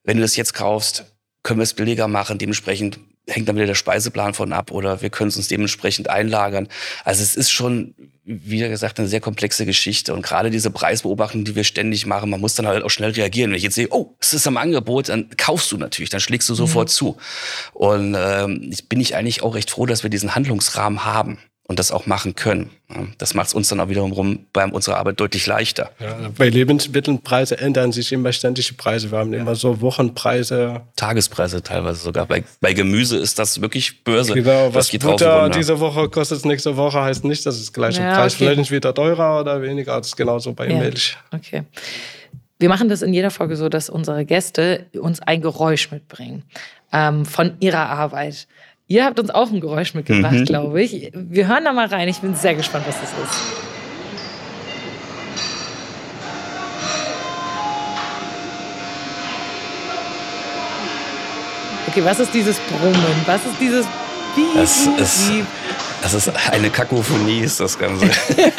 [0.03, 1.05] Wenn du das jetzt kaufst,
[1.43, 2.37] können wir es billiger machen.
[2.37, 6.67] Dementsprechend hängt dann wieder der Speiseplan von ab oder wir können es uns dementsprechend einlagern.
[7.03, 10.13] Also es ist schon, wie gesagt, eine sehr komplexe Geschichte.
[10.13, 13.51] Und gerade diese Preisbeobachtung, die wir ständig machen, man muss dann halt auch schnell reagieren.
[13.51, 16.47] Wenn ich jetzt sehe, oh, es ist am Angebot, dann kaufst du natürlich, dann schlägst
[16.49, 16.93] du sofort mhm.
[16.93, 17.17] zu.
[17.73, 21.37] Und ähm, bin ich eigentlich auch recht froh, dass wir diesen Handlungsrahmen haben
[21.67, 22.69] und das auch machen können.
[23.17, 25.91] Das macht es uns dann auch wiederum bei unserer Arbeit deutlich leichter.
[25.99, 29.11] Ja, bei Lebensmittelpreise ändern sich immer ständig die Preise.
[29.11, 29.41] Wir haben ja.
[29.41, 30.81] immer so Wochenpreise.
[30.95, 32.25] Tagespreise teilweise sogar.
[32.25, 34.33] Bei, bei Gemüse ist das wirklich Börse.
[34.33, 38.15] Genau, was geht Butter diese Woche kostet, nächste Woche heißt nicht, dass es gleiche ja,
[38.15, 38.33] Preis.
[38.33, 38.45] Okay.
[38.45, 39.97] Vielleicht ist wieder teurer oder weniger.
[39.97, 40.79] Das ist genauso bei ja.
[40.79, 41.17] Milch.
[41.33, 41.63] Okay.
[42.59, 46.43] Wir machen das in jeder Folge so, dass unsere Gäste uns ein Geräusch mitbringen
[46.91, 48.47] ähm, von ihrer Arbeit.
[48.89, 50.45] Ihr habt uns auch ein Geräusch mitgebracht, mhm.
[50.45, 51.11] glaube ich.
[51.13, 52.07] Wir hören da mal rein.
[52.07, 53.41] Ich bin sehr gespannt, was das ist.
[61.89, 62.95] Okay, was ist dieses Brummen?
[63.25, 63.85] Was ist dieses
[64.55, 64.89] ist,
[66.03, 68.07] das ist eine Kakophonie, ist das Ganze.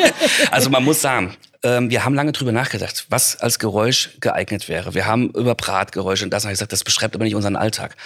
[0.51, 4.94] also man muss sagen, ähm, wir haben lange drüber nachgedacht, was als Geräusch geeignet wäre.
[4.94, 7.97] Wir haben über Bratgeräusche und das habe ich gesagt, das beschreibt aber nicht unseren Alltag.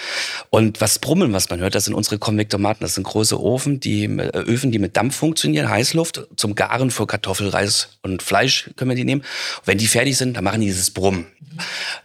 [0.50, 2.82] Und was Brummeln, was man hört, das sind unsere Konvektomaten.
[2.82, 7.06] Das sind große Ofen, die, äh, Öfen, die mit Dampf funktionieren, Heißluft, zum Garen für
[7.06, 9.22] Kartoffel, Reis und Fleisch können wir die nehmen.
[9.64, 11.26] Wenn die fertig sind, dann machen die dieses Brummen.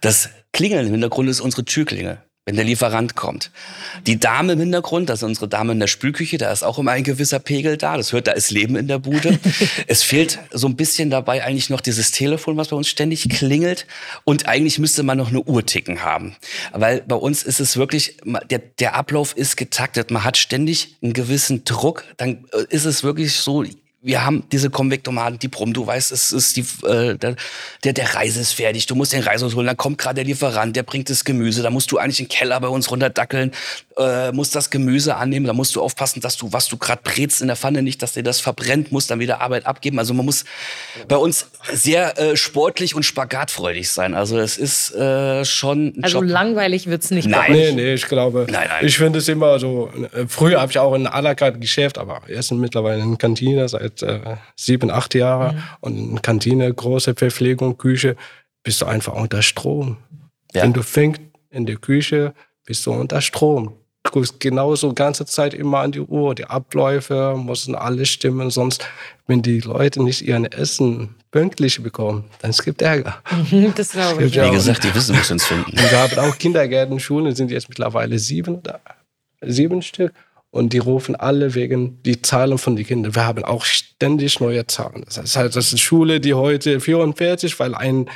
[0.02, 2.27] Das Klingeln im Hintergrund ist unsere Türklinge.
[2.48, 3.52] Wenn der Lieferant kommt.
[4.08, 6.92] Die Dame im Hintergrund, das ist unsere Dame in der Spülküche, da ist auch immer
[6.92, 7.98] ein gewisser Pegel da.
[7.98, 9.38] Das hört, da ist Leben in der Bude.
[9.88, 13.86] es fehlt so ein bisschen dabei eigentlich noch dieses Telefon, was bei uns ständig klingelt.
[14.24, 16.38] Und eigentlich müsste man noch eine Uhr ticken haben.
[16.72, 18.16] Weil bei uns ist es wirklich,
[18.50, 20.10] der, der Ablauf ist getaktet.
[20.10, 22.06] Man hat ständig einen gewissen Druck.
[22.16, 23.66] Dann äh, ist es wirklich so,
[24.08, 27.36] wir haben diese Konvektomaten, die Prom, du weißt, es ist die, äh, der,
[27.84, 30.84] der Reise ist fertig, du musst den Reis holen, dann kommt gerade der Lieferant, der
[30.84, 33.52] bringt das Gemüse, da musst du eigentlich den Keller bei uns runterdackeln,
[33.98, 37.42] äh, musst das Gemüse annehmen, da musst du aufpassen, dass du, was du gerade brätst
[37.42, 40.00] in der Pfanne, nicht, dass dir das verbrennt, musst dann wieder Arbeit abgeben.
[40.00, 40.46] Also man muss
[41.10, 44.14] bei uns sehr äh, sportlich und spagatfreudig sein.
[44.14, 46.30] Also es ist äh, schon ein Also Job.
[46.30, 47.28] langweilig wird's nicht.
[47.28, 47.52] Nein.
[47.52, 48.86] Nee, nee, ich glaube, nein, nein.
[48.86, 51.98] ich finde es immer so, äh, früher habe ich auch in à la carte Geschäft,
[51.98, 55.62] aber erst mittlerweile in Kantine seit äh, sieben, acht Jahren mhm.
[55.82, 58.16] und in Kantine, große Verpflegung, Küche,
[58.64, 59.98] bist du einfach unter Strom.
[60.54, 60.64] Ja.
[60.64, 62.34] Wenn du fängst in der Küche,
[62.66, 63.74] bist du unter Strom
[64.12, 68.88] guckst genauso ganze Zeit immer an die Uhr, die Abläufe müssen alles stimmen, sonst,
[69.28, 73.22] wenn die Leute nicht ihren Essen pünktlich bekommen, dann es gibt Ärger.
[73.76, 74.36] das glaube ich.
[74.36, 75.72] Wie gesagt, die wissen, was uns finden.
[75.72, 78.80] Und wir haben auch Kindergärten, Schulen, sind jetzt mittlerweile sieben oder
[79.42, 80.14] sieben Stück.
[80.50, 83.16] Und die rufen alle wegen die Zahlen von den Kindern.
[83.16, 85.04] Wir haben auch ständig neue Zahlen.
[85.06, 88.10] Das heißt, das ist Schule, die heute 44, weil ein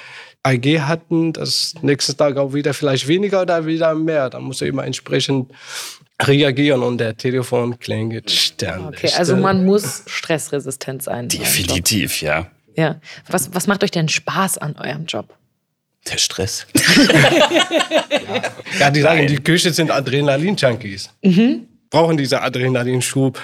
[0.44, 4.30] AG hatten, das nächste Tag auch wieder vielleicht weniger oder wieder mehr.
[4.30, 5.52] Da muss er immer entsprechend
[6.22, 9.06] reagieren und der Telefon klingelt ständig.
[9.06, 11.28] Okay, also man muss stressresistent sein.
[11.28, 12.48] Definitiv, ja.
[12.76, 13.02] Ja.
[13.28, 15.36] Was, was macht euch denn Spaß an eurem Job?
[16.10, 16.65] Der Stress.
[18.80, 21.10] ja, die sagen, die Küche sind Adrenalin-Junkies.
[21.22, 21.67] Mhm.
[21.91, 23.39] Brauchen diese Adrenalinschub.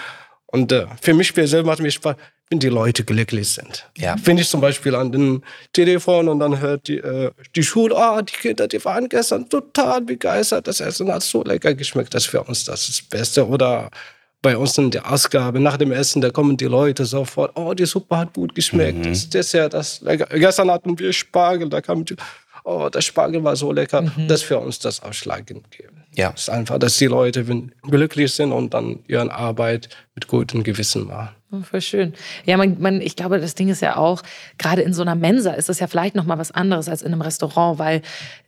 [0.47, 2.15] Und äh, für mich persönlich macht mich Spaß,
[2.49, 3.85] wenn die Leute glücklich sind.
[3.97, 4.15] Ja.
[4.23, 8.21] Wenn ich zum Beispiel an den Telefon und dann hört die, äh, die Schule, oh,
[8.21, 12.29] die Kinder, die waren gestern total begeistert, das Essen hat so lecker geschmeckt, das ist
[12.29, 13.47] für uns das, ist das Beste.
[13.47, 13.91] Oder
[14.41, 17.85] bei uns in der Ausgabe, nach dem Essen, da kommen die Leute sofort, oh, die
[17.85, 19.09] Suppe hat gut geschmeckt, mhm.
[19.09, 20.27] das Dessert, das lecker.
[20.37, 22.15] Gestern hatten wir Spargel, da kam die,
[22.63, 24.27] oh, der Spargel war so lecker, mhm.
[24.29, 25.67] das ist für uns das Ausschlaggebend.
[26.17, 26.33] Ja.
[26.35, 27.45] Es ist einfach, dass die Leute
[27.83, 31.29] glücklich sind und dann ihre Arbeit mit gutem Gewissen machen.
[31.51, 32.13] Oh, voll schön.
[32.43, 34.23] Ja, man, man, ich glaube, das Ding ist ja auch,
[34.57, 37.13] gerade in so einer Mensa ist das ja vielleicht noch mal was anderes als in
[37.13, 38.01] einem Restaurant, weil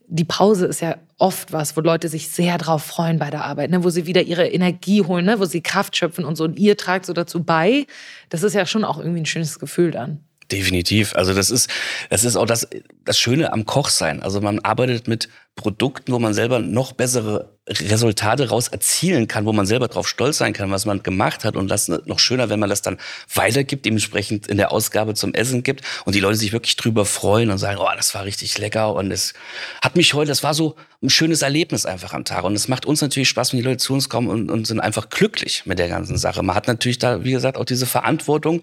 [0.08, 3.70] die Pause ist ja oft was, wo Leute sich sehr drauf freuen bei der Arbeit,
[3.70, 3.84] ne?
[3.84, 5.38] wo sie wieder ihre Energie holen, ne?
[5.38, 6.44] wo sie Kraft schöpfen und so.
[6.44, 7.86] Und ihr tragt so dazu bei.
[8.30, 10.18] Das ist ja schon auch irgendwie ein schönes Gefühl dann.
[10.50, 11.14] Definitiv.
[11.14, 11.70] Also das ist,
[12.10, 12.68] das ist auch das,
[13.04, 14.20] das Schöne am Kochsein.
[14.20, 19.52] Also man arbeitet mit Produkten, wo man selber noch bessere Resultate raus erzielen kann, wo
[19.52, 21.54] man selber drauf stolz sein kann, was man gemacht hat.
[21.54, 22.98] Und das noch schöner, wenn man das dann
[23.32, 27.50] weitergibt, dementsprechend in der Ausgabe zum Essen gibt und die Leute sich wirklich drüber freuen
[27.50, 28.94] und sagen, oh, das war richtig lecker.
[28.94, 29.34] Und es
[29.82, 32.44] hat mich heute, das war so ein schönes Erlebnis einfach am Tag.
[32.44, 34.80] Und es macht uns natürlich Spaß, wenn die Leute zu uns kommen und, und sind
[34.80, 36.42] einfach glücklich mit der ganzen Sache.
[36.42, 38.62] Man hat natürlich da, wie gesagt, auch diese Verantwortung,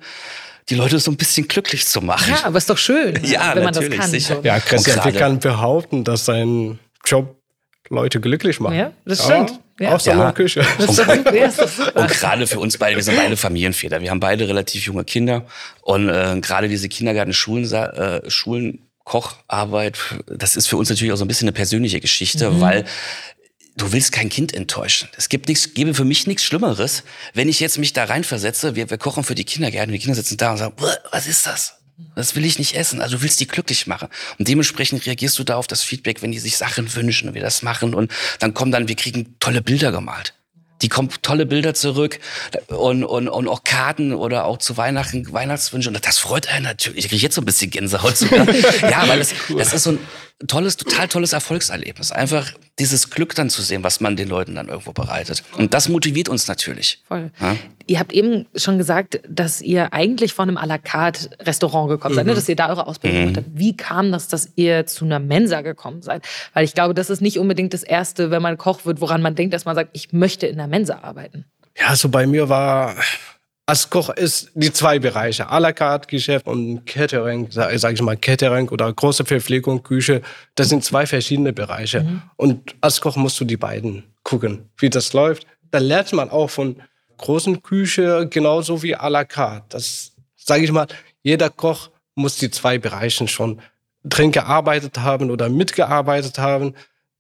[0.70, 2.30] die Leute so ein bisschen glücklich zu machen.
[2.30, 4.10] Ja, aber ist doch schön, ja, wenn man das kann.
[4.10, 4.42] Sicher.
[4.44, 6.77] Ja, Christian kann behaupten, dass sein
[7.10, 7.36] Job
[7.90, 8.76] Leute glücklich macht.
[8.76, 9.60] Ja, das stimmt.
[9.80, 9.94] Ja.
[9.94, 10.18] Außer ja.
[10.18, 10.66] in der Küche.
[10.80, 11.00] Und,
[11.96, 14.02] und gerade für uns beide, wir sind beide Familienväter.
[14.02, 15.46] Wir haben beide relativ junge Kinder.
[15.82, 21.18] Und äh, gerade diese Kindergarten, Schulen, äh, Schulen, Kocharbeit, das ist für uns natürlich auch
[21.18, 22.62] so ein bisschen eine persönliche Geschichte, mhm.
[22.62, 22.86] weil
[23.78, 25.08] du willst kein Kind enttäuschen.
[25.16, 28.90] Es gibt nichts, gäbe für mich nichts Schlimmeres, wenn ich jetzt mich da reinversetze, wir,
[28.90, 30.74] wir kochen für die Kindergärten, die Kinder sitzen da und sagen,
[31.12, 31.77] was ist das?
[32.16, 33.02] Das will ich nicht essen.
[33.02, 34.08] Also du willst die glücklich machen.
[34.38, 37.42] Und dementsprechend reagierst du da auf das Feedback, wenn die sich Sachen wünschen und wir
[37.42, 37.94] das machen.
[37.94, 40.34] Und dann kommen dann, wir kriegen tolle Bilder gemalt.
[40.84, 42.20] Die kommen tolle Bilder zurück
[42.68, 45.90] und, und, und auch Karten oder auch zu Weihnachten Weihnachtswünsche.
[45.90, 47.06] Und das freut einen natürlich.
[47.06, 48.48] Ich kriege jetzt so ein bisschen Gänsehaut sogar.
[48.82, 50.00] ja, weil das, das ist so ein
[50.46, 52.12] tolles, total tolles Erfolgserlebnis.
[52.12, 55.44] Einfach dieses Glück dann zu sehen, was man den Leuten dann irgendwo bereitet.
[55.58, 57.02] Und das motiviert uns natürlich.
[57.08, 57.32] Voll.
[57.42, 57.56] Ja?
[57.88, 62.14] Ihr habt eben schon gesagt, dass ihr eigentlich von einem à la carte Restaurant gekommen
[62.14, 62.34] seid, ne?
[62.34, 62.36] mhm.
[62.36, 63.34] dass ihr da eure Ausbildung mhm.
[63.34, 63.58] gemacht habt.
[63.58, 66.24] Wie kam das, dass ihr zu einer Mensa gekommen seid?
[66.54, 69.34] Weil ich glaube, das ist nicht unbedingt das Erste, wenn man Koch wird, woran man
[69.34, 71.46] denkt, dass man sagt, ich möchte in der Mensa arbeiten.
[71.80, 72.96] Ja, so bei mir war
[73.68, 78.02] als Koch ist die zwei Bereiche, à la carte Geschäft und Catering, sage sag ich
[78.02, 80.22] mal Catering oder große Verpflegung, Küche,
[80.56, 82.02] das sind zwei verschiedene Bereiche.
[82.02, 82.22] Mhm.
[82.38, 85.46] Und als Koch musst du die beiden gucken, wie das läuft.
[85.70, 86.82] Da lernt man auch von
[87.18, 89.66] großen Küche genauso wie à la carte.
[89.70, 90.88] Das sage ich mal,
[91.22, 93.60] jeder Koch muss die zwei Bereiche schon
[94.06, 96.74] drin gearbeitet haben oder mitgearbeitet haben,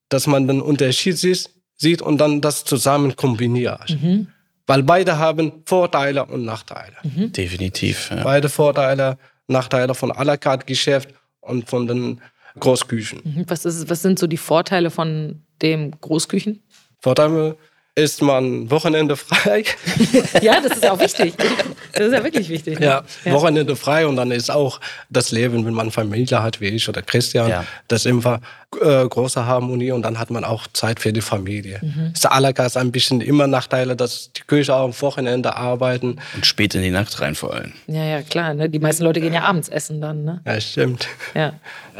[0.07, 3.89] dass man den Unterschied sieht und dann das zusammen kombiniert.
[3.89, 4.27] Mhm.
[4.67, 6.97] Weil beide haben Vorteile und Nachteile.
[7.03, 7.32] Mhm.
[7.32, 8.12] Definitiv.
[8.12, 8.23] Ja.
[8.23, 12.21] Beide Vorteile, Nachteile von à la carte Geschäft und von den
[12.60, 13.21] Großküchen.
[13.23, 13.45] Mhm.
[13.47, 16.62] Was, ist, was sind so die Vorteile von dem Großküchen?
[16.99, 17.56] Vorteil
[17.95, 19.63] ist man Wochenende frei.
[20.41, 21.34] ja, das ist auch wichtig.
[21.97, 22.79] Das ist ja wirklich wichtig.
[22.79, 22.86] Ne?
[22.86, 24.79] Ja, ja, Wochenende frei und dann ist auch
[25.10, 27.65] das Leben, wenn man Familie hat, wie ich oder Christian, ja.
[27.88, 28.39] das ist immer
[28.81, 31.79] äh, große Harmonie und dann hat man auch Zeit für die Familie.
[31.81, 32.12] Mhm.
[32.13, 36.19] Ist allergas ein bisschen immer Nachteile, dass die Küche auch am Wochenende arbeiten.
[36.36, 37.73] Und spät in die Nacht rein vor allem.
[37.88, 38.53] Ja, ja, klar.
[38.53, 38.69] Ne?
[38.69, 40.23] Die meisten Leute gehen ja abends essen dann.
[40.23, 40.41] Ne?
[40.45, 41.07] Ja, stimmt.
[41.33, 41.53] Ja.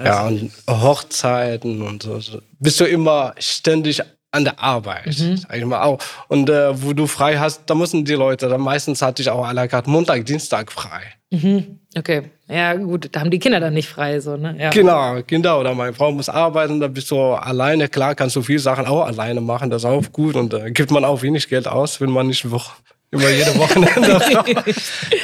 [0.04, 2.20] Ja, und Hochzeiten und so.
[2.60, 4.04] Bist du immer ständig
[4.38, 5.38] an der Arbeit, mhm.
[5.38, 6.00] sag ich mal auch.
[6.28, 9.46] Und äh, wo du frei hast, da müssen die Leute, dann meistens hatte ich auch
[9.46, 11.02] à la carte Montag, Dienstag frei.
[11.30, 11.80] Mhm.
[11.98, 14.56] Okay, ja gut, da haben die Kinder dann nicht frei, so, ne?
[14.58, 14.70] Ja.
[14.70, 17.90] Genau, Kinder oder meine Frau muss arbeiten, da bist du alleine.
[17.90, 20.72] Klar, kannst du viele Sachen auch alleine machen, das ist auch gut und da äh,
[20.72, 22.46] gibt man auch wenig Geld aus, wenn man nicht
[23.12, 24.20] immer jede Wochenende.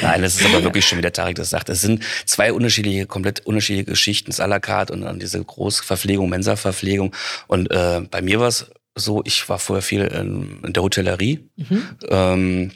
[0.02, 1.68] Nein, das ist aber wirklich schon, wie der Tarek das sagt.
[1.68, 6.28] Es sind zwei unterschiedliche, komplett unterschiedliche Geschichten, das à la carte und dann diese Großverpflegung,
[6.28, 7.14] Mensa-Verpflegung.
[7.46, 11.48] Und äh, bei mir war es so, ich war vorher viel in, in der Hotellerie
[11.56, 11.82] mhm.
[12.08, 12.70] ähm,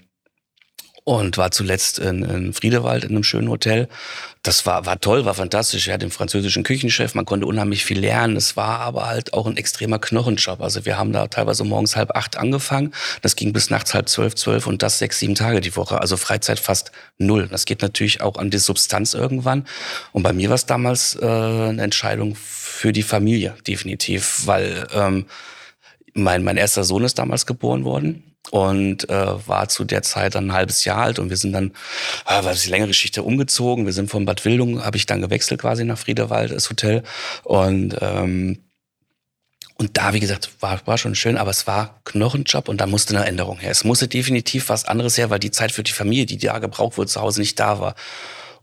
[1.05, 3.89] und war zuletzt in, in Friedewald in einem schönen Hotel.
[4.43, 5.87] Das war, war toll, war fantastisch.
[5.87, 8.37] Wir hatten den französischen Küchenchef, man konnte unheimlich viel lernen.
[8.37, 10.61] Es war aber halt auch ein extremer Knochenjob.
[10.61, 12.93] Also wir haben da teilweise morgens halb acht angefangen.
[13.23, 16.01] Das ging bis nachts halb zwölf, zwölf und das sechs, sieben Tage die Woche.
[16.01, 17.49] Also Freizeit fast null.
[17.51, 19.67] Das geht natürlich auch an die Substanz irgendwann.
[20.13, 25.25] Und bei mir war es damals äh, eine Entscheidung für die Familie, definitiv, weil ähm,
[26.23, 30.49] mein, mein erster Sohn ist damals geboren worden und äh, war zu der Zeit dann
[30.49, 31.73] ein halbes Jahr alt und wir sind dann,
[32.27, 33.87] äh, war die längere Geschichte, umgezogen.
[33.87, 37.03] Wir sind von Bad Wildung, habe ich dann gewechselt quasi nach Friederwald, das Hotel
[37.45, 38.59] und ähm,
[39.81, 43.17] und da, wie gesagt, war, war schon schön, aber es war Knochenjob und da musste
[43.17, 43.71] eine Änderung her.
[43.71, 46.99] Es musste definitiv was anderes her, weil die Zeit für die Familie, die da gebraucht
[46.99, 47.95] wurde, zu Hause nicht da war.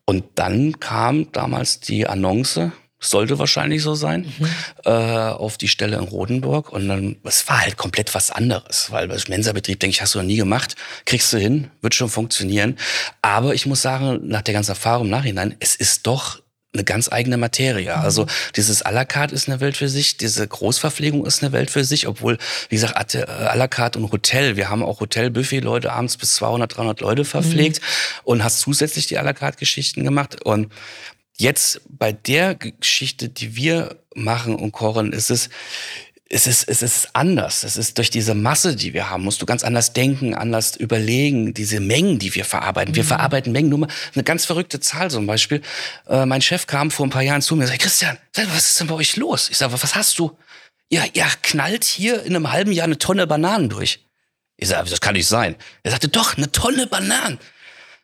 [0.05, 2.71] Und dann kam damals die Annonce
[3.05, 4.49] sollte wahrscheinlich so sein, mhm.
[4.85, 6.71] äh, auf die Stelle in Rodenburg.
[6.71, 10.19] Und dann, es war halt komplett was anderes, weil bei Mensa-Betrieb, denke ich, hast du
[10.19, 12.77] noch nie gemacht, kriegst du hin, wird schon funktionieren.
[13.21, 16.39] Aber ich muss sagen, nach der ganzen Erfahrung im Nachhinein, es ist doch
[16.75, 17.95] eine ganz eigene Materie.
[17.95, 18.03] Mhm.
[18.03, 21.71] Also dieses à la carte ist eine Welt für sich, diese Großverpflegung ist eine Welt
[21.71, 22.37] für sich, obwohl,
[22.69, 26.35] wie gesagt, äh, à la carte und Hotel, wir haben auch Hotelbuffet Leute abends bis
[26.35, 28.21] 200, 300 Leute verpflegt mhm.
[28.25, 30.71] und hast zusätzlich die à la carte Geschichten gemacht und
[31.37, 35.49] Jetzt bei der Geschichte, die wir machen und kochen, ist es,
[36.29, 37.63] es ist, es ist anders.
[37.63, 41.53] Es ist durch diese Masse, die wir haben, musst du ganz anders denken, anders überlegen,
[41.53, 42.95] diese Mengen, die wir verarbeiten.
[42.95, 43.07] Wir mhm.
[43.07, 45.61] verarbeiten Mengen, nur mal eine ganz verrückte Zahl zum Beispiel.
[46.07, 48.79] Äh, mein Chef kam vor ein paar Jahren zu mir und sagte, Christian, was ist
[48.79, 49.49] denn bei euch los?
[49.49, 50.37] Ich sage, was hast du?
[50.89, 54.05] Ja, ja, knallt hier in einem halben Jahr eine Tonne Bananen durch.
[54.57, 55.55] Ich sage, das kann nicht sein.
[55.83, 57.39] Er sagte, doch, eine Tonne Bananen.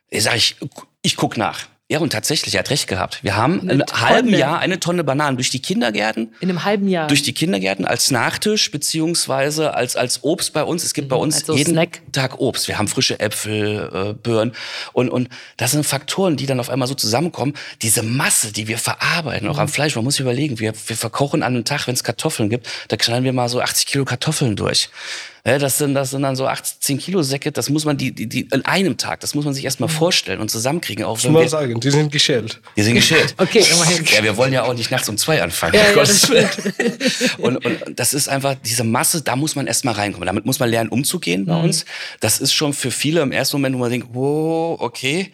[0.09, 0.57] Ich sage, ich,
[1.01, 1.70] ich guck nach.
[1.91, 3.19] Ja, und tatsächlich, er hat recht gehabt.
[3.21, 6.33] Wir haben in einem halben Jahr eine Tonne Bananen durch die Kindergärten.
[6.39, 7.07] In einem halben Jahr.
[7.07, 10.85] Durch die Kindergärten als Nachtisch beziehungsweise als als Obst bei uns.
[10.85, 12.01] Es gibt mhm, bei uns also jeden Snack.
[12.13, 12.69] Tag Obst.
[12.69, 14.53] Wir haben frische Äpfel, äh, Birnen
[14.93, 15.27] und und
[15.57, 17.55] das sind Faktoren, die dann auf einmal so zusammenkommen.
[17.81, 19.53] Diese Masse, die wir verarbeiten, mhm.
[19.53, 19.93] auch am Fleisch.
[19.97, 22.95] Man muss sich überlegen, wir wir verkochen an einem Tag, wenn es Kartoffeln gibt, da
[22.95, 24.87] knallen wir mal so 80 Kilo Kartoffeln durch.
[25.43, 28.41] Das sind, das sind dann so 18 Kilo Säcke, das muss man die, die, die
[28.41, 29.93] in einem Tag, das muss man sich erstmal mhm.
[29.93, 31.03] vorstellen und zusammenkriegen.
[31.03, 32.61] Auch wenn wir, sagen, die sind geschält.
[32.77, 33.33] Die sind geschält.
[33.37, 34.05] okay, immerhin.
[34.05, 35.73] Ja, wir wollen ja auch nicht nachts um zwei anfangen.
[35.73, 36.29] Ja, ja, das
[37.37, 40.27] und, und das ist einfach diese Masse, da muss man erstmal reinkommen.
[40.27, 41.65] Damit muss man lernen, umzugehen bei mhm.
[41.65, 41.85] uns.
[42.19, 45.31] Das ist schon für viele im ersten Moment, wo man denkt, wow, okay.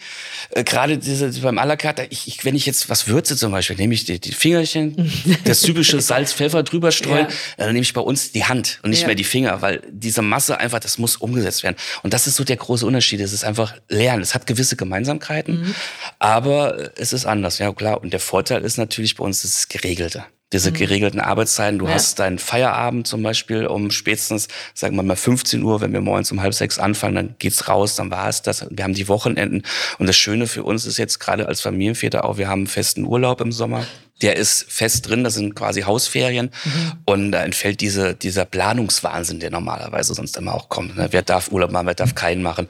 [0.52, 3.52] Äh, Gerade diese beim à la carte, ich, ich, wenn ich jetzt was würze zum
[3.52, 5.12] Beispiel, nehme ich die, die Fingerchen,
[5.44, 7.36] das typische Salz, Pfeffer drüber streuen, ja.
[7.58, 10.60] dann nehme ich bei uns die Hand und nicht mehr die Finger, weil diese Masse
[10.60, 11.76] einfach, das muss umgesetzt werden.
[12.04, 13.20] Und das ist so der große Unterschied.
[13.20, 14.22] Es ist einfach Lernen.
[14.22, 15.76] Es hat gewisse Gemeinsamkeiten, mhm.
[16.20, 17.60] aber es ist anders.
[17.60, 18.02] Ja, klar.
[18.02, 20.76] Und der Vorteil ist natürlich bei uns, das ist geregelte diese mhm.
[20.76, 21.80] geregelten Arbeitszeiten.
[21.80, 21.94] Du ja.
[21.94, 26.32] hast deinen Feierabend zum Beispiel um spätestens, sagen wir mal 15 Uhr, wenn wir morgens
[26.32, 28.66] um halb sechs anfangen, dann geht's raus, dann war es das.
[28.70, 29.64] Wir haben die Wochenenden.
[29.98, 33.04] Und das Schöne für uns ist jetzt gerade als Familienväter auch, wir haben einen festen
[33.04, 33.86] Urlaub im Sommer.
[34.22, 36.52] Der ist fest drin, das sind quasi Hausferien.
[36.64, 36.92] Mhm.
[37.06, 40.96] Und da entfällt diese, dieser Planungswahnsinn, der normalerweise sonst immer auch kommt.
[40.96, 41.10] Ne?
[41.12, 42.68] Wer darf Urlaub machen, wer darf keinen machen.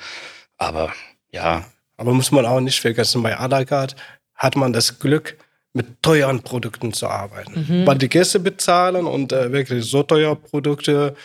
[0.57, 0.91] Aber
[1.31, 1.65] ja.
[1.95, 3.95] Aber muss man auch nicht vergessen, bei Adagard
[4.35, 5.37] hat man das Glück,
[5.77, 7.65] mit teuren Produkten zu arbeiten.
[7.67, 7.87] Mhm.
[7.87, 11.15] Weil die Gäste bezahlen und äh, wirklich so teure Produkte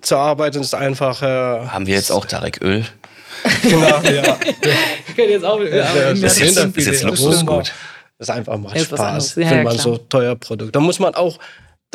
[0.00, 1.22] zu arbeiten ist einfach.
[1.22, 2.84] Äh, Haben wir jetzt auch Tarek Öl?
[3.62, 4.38] genau, ja.
[5.06, 6.22] Wir können jetzt auch mit Öl arbeiten.
[6.22, 7.72] Das, das, das, ist jetzt Luxusgut.
[8.18, 9.84] Das ist einfach mal Spaß, ja, wenn man klar.
[9.84, 10.72] so teuer Produkte.
[10.72, 11.38] Da muss man auch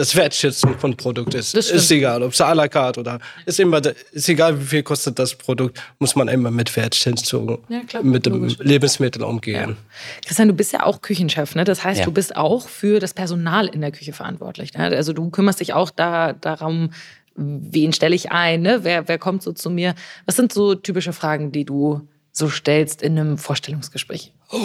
[0.01, 1.53] das Wertschätzung von Produkt ist.
[1.53, 3.79] Ist egal, ob es à la carte oder ist immer,
[4.11, 8.25] ist egal, wie viel kostet das Produkt, muss man immer mit Wertschätzung, Ja, klar, mit
[8.25, 8.57] dem logisch.
[8.59, 9.77] Lebensmittel umgehen.
[10.25, 11.63] Christian, du bist ja auch Küchenchef, ne?
[11.65, 12.05] Das heißt, Ja.
[12.05, 14.73] du bist auch für das Personal in der Küche verantwortlich.
[14.73, 14.85] Ne?
[14.87, 16.91] Also du kümmerst dich auch da, darum,
[17.35, 18.79] wen stelle ich ein, ne?
[18.83, 19.93] wer, wer kommt so zu mir.
[20.25, 24.33] Was sind so typische Fragen, die du so stellst in einem Vorstellungsgespräch?
[24.51, 24.57] Oh,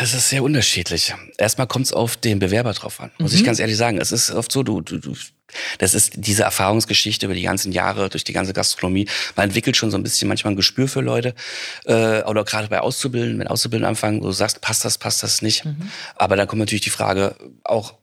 [0.00, 1.14] es ist sehr unterschiedlich.
[1.38, 3.38] Erstmal kommt es auf den Bewerber drauf an, muss Mhm.
[3.38, 3.98] ich ganz ehrlich sagen.
[3.98, 5.14] Es ist oft so, du, du, du,
[5.78, 9.08] das ist diese Erfahrungsgeschichte über die ganzen Jahre, durch die ganze Gastronomie.
[9.36, 11.34] Man entwickelt schon so ein bisschen manchmal ein Gespür für Leute.
[11.84, 15.42] Äh, oder gerade bei Auszubildenden, wenn Auszubildende anfangen, wo du sagst, passt das, passt das
[15.42, 15.64] nicht.
[15.64, 15.90] Mhm.
[16.16, 17.94] Aber dann kommt natürlich die Frage, auch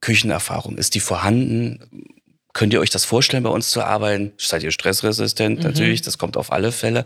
[0.00, 2.08] Küchenerfahrung, ist die vorhanden?
[2.52, 4.32] Könnt ihr euch das vorstellen, bei uns zu arbeiten?
[4.38, 5.58] Seid ihr stressresistent?
[5.58, 5.64] Mhm.
[5.64, 7.04] Natürlich, das kommt auf alle Fälle.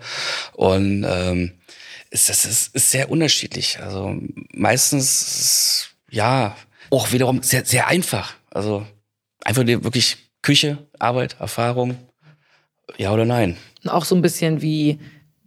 [0.53, 1.53] Und ähm,
[2.11, 3.79] ist, das ist, ist sehr unterschiedlich.
[3.81, 4.17] Also
[4.53, 6.57] meistens, ja,
[6.91, 8.35] auch wiederum sehr, sehr einfach.
[8.51, 8.87] Also
[9.45, 11.97] einfach wirklich Küche, Arbeit, Erfahrung,
[12.97, 13.57] ja oder nein.
[13.87, 14.99] Auch so ein bisschen wie,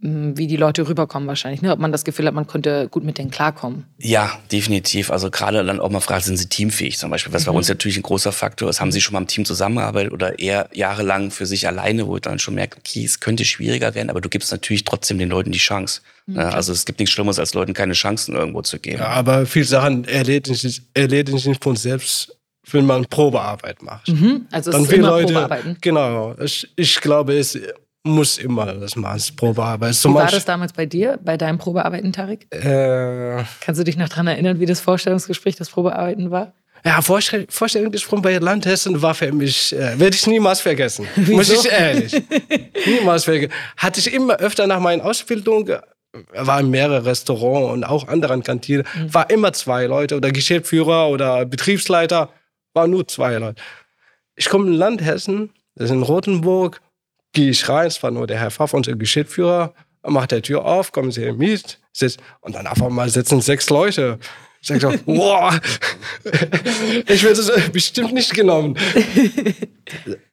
[0.04, 1.62] wie die Leute rüberkommen wahrscheinlich.
[1.62, 1.70] Ne?
[1.70, 3.84] Ob man das Gefühl hat, man könnte gut mit denen klarkommen.
[3.98, 5.12] Ja, definitiv.
[5.12, 7.32] Also gerade dann auch mal fragt, sind Sie teamfähig zum Beispiel?
[7.32, 8.80] Was bei uns natürlich ein großer Faktor ist.
[8.80, 12.22] Haben Sie schon mal im Team zusammengearbeitet oder eher jahrelang für sich alleine, wo ich
[12.22, 15.52] dann schon merke, okay, es könnte schwieriger werden, aber du gibst natürlich trotzdem den Leuten
[15.52, 16.00] die Chance.
[16.26, 18.98] Ja, also es gibt nichts Schlimmeres, als Leuten keine Chancen irgendwo zu geben.
[18.98, 22.36] Ja, aber viele Sachen erledigen sich, erledigen sich von selbst,
[22.70, 24.08] wenn man Probearbeit macht.
[24.08, 24.46] Mhm.
[24.50, 25.76] Also es Dann ist viele immer Leute, Probearbeiten.
[25.80, 26.34] genau.
[26.40, 27.56] Ich, ich glaube, es
[28.04, 29.94] muss immer das Probearbeit.
[29.94, 32.52] Zum Wie war das damals bei dir, bei deinem Probearbeiten, Tarik?
[32.52, 36.52] Äh, Kannst du dich noch daran erinnern, wie das Vorstellungsgespräch, das Probearbeiten war?
[36.84, 41.06] ja, Vorstell Vorstellungsgespräch bei Landhessen war für mich, äh, werde ich niemals vergessen.
[41.16, 42.12] Muss ich ehrlich.
[42.86, 43.52] niemals vergessen.
[43.76, 45.80] Hatte ich immer öfter nach meiner Ausbildung, äh,
[46.34, 51.46] war in mehreren Restaurants und auch anderen Kantinen, war immer zwei Leute oder Geschäftsführer oder
[51.46, 52.30] Betriebsleiter,
[52.74, 53.62] war nur zwei Leute.
[54.34, 56.80] Ich komme in Landhessen, das ist in Rothenburg,
[57.32, 59.72] gehe ich rein, es war nur der Herr Pfaff, unser Geschäftsführer,
[60.06, 64.18] macht der Tür auf, kommen Sie mit, sitzt, und dann auf einmal sitzen sechs Leute.
[64.60, 65.58] Ich sag so, wow,
[67.08, 68.76] ich werde es bestimmt nicht genommen.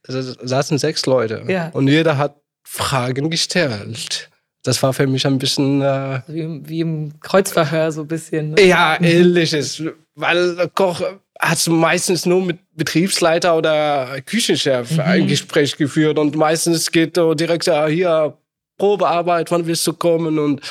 [0.03, 1.69] Es saßen sechs Leute Ja.
[1.69, 4.29] und jeder hat Fragen gestellt.
[4.63, 8.51] Das war für mich ein bisschen, äh, Wie, im- wie im Kreuzverhör so ein bisschen.
[8.51, 8.61] Ne?
[8.63, 9.83] ja, ähnliches,
[10.15, 10.69] weil der
[11.39, 17.65] Koch hat meistens nur mit Betriebsleiter oder Küchenchef ein Gespräch geführt und meistens geht direkt
[17.65, 18.37] ja, hier
[18.77, 20.37] Probearbeit, wann willst du kommen?
[20.39, 20.61] Und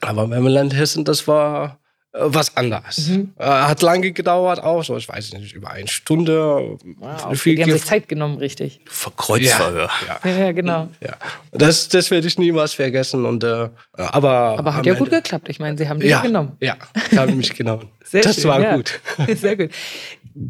[0.00, 1.80] aber beim Land Hessen, das war
[2.18, 3.10] was anderes.
[3.10, 6.76] Äh, hat lange gedauert, auch so, ich weiß nicht, über eine Stunde.
[6.98, 7.36] Wow, okay.
[7.36, 8.80] Viel Die haben sich Zeit genommen, richtig.
[9.16, 9.90] Kreuzverhör.
[10.06, 10.88] ja, Ja, ja genau.
[11.00, 11.16] ja.
[11.52, 13.24] Das, das werde ich niemals vergessen.
[13.26, 15.48] Und, äh, aber Aber hat ja gut Ende- geklappt.
[15.48, 16.56] Ich meine, sie haben dich ja, genommen.
[16.60, 16.76] Ja,
[17.16, 17.88] haben mich genommen.
[18.04, 18.76] Sehr das schön, war ja.
[18.76, 19.00] gut.
[19.36, 19.70] Sehr gut.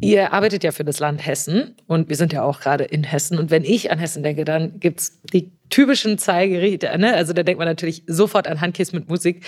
[0.01, 3.39] Ihr arbeitet ja für das Land Hessen und wir sind ja auch gerade in Hessen.
[3.39, 6.97] Und wenn ich an Hessen denke, dann gibt es die typischen Zeigerichte.
[6.99, 7.15] Ne?
[7.15, 9.45] Also da denkt man natürlich sofort an Handkiss mit Musik.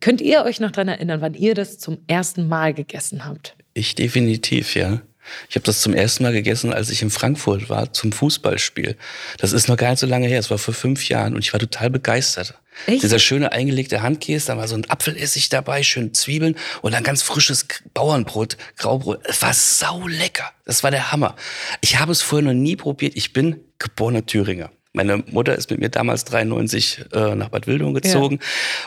[0.00, 3.56] Könnt ihr euch noch daran erinnern, wann ihr das zum ersten Mal gegessen habt?
[3.74, 5.00] Ich definitiv, ja.
[5.48, 8.96] Ich habe das zum ersten Mal gegessen, als ich in Frankfurt war zum Fußballspiel.
[9.38, 10.40] Das ist noch gar nicht so lange her.
[10.40, 12.54] Es war vor fünf Jahren und ich war total begeistert.
[12.86, 13.02] Echt?
[13.02, 17.22] Dieser schöne eingelegte Handkäse, da war so ein Apfelessig dabei, schön Zwiebeln und dann ganz
[17.22, 19.20] frisches Bauernbrot, Graubrot.
[19.24, 20.50] Es war sau lecker.
[20.64, 21.34] Das war der Hammer.
[21.80, 23.16] Ich habe es vorher noch nie probiert.
[23.16, 24.70] Ich bin geborener Thüringer.
[24.94, 28.40] Meine Mutter ist mit mir damals 93 äh, nach Bad Wildung gezogen.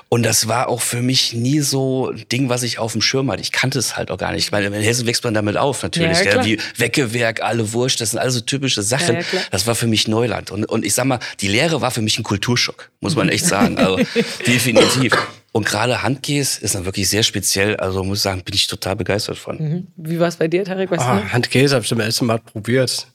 [0.09, 3.31] Und das war auch für mich nie so ein Ding, was ich auf dem Schirm
[3.31, 3.41] hatte.
[3.41, 4.45] Ich kannte es halt auch gar nicht.
[4.45, 6.17] Ich meine, in Hessen wächst man damit auf, natürlich.
[6.19, 6.45] Ja, Ja, klar.
[6.45, 9.15] Wie Weckewerk, alle Wurst, das sind also typische Sachen.
[9.15, 10.49] Ja, ja, das war für mich Neuland.
[10.49, 13.45] Und, und ich sag mal, die Lehre war für mich ein Kulturschock, muss man echt
[13.45, 13.77] sagen.
[13.77, 13.99] Also
[14.47, 15.13] definitiv.
[15.53, 17.75] Und gerade Handkäse ist dann wirklich sehr speziell.
[17.75, 19.57] Also muss ich sagen, bin ich total begeistert von.
[19.57, 19.87] Mhm.
[19.97, 20.89] Wie war es bei dir, Tarek?
[20.91, 21.21] Weißt Ah?
[21.31, 23.07] Handkäse habe ich zum ersten Mal probiert.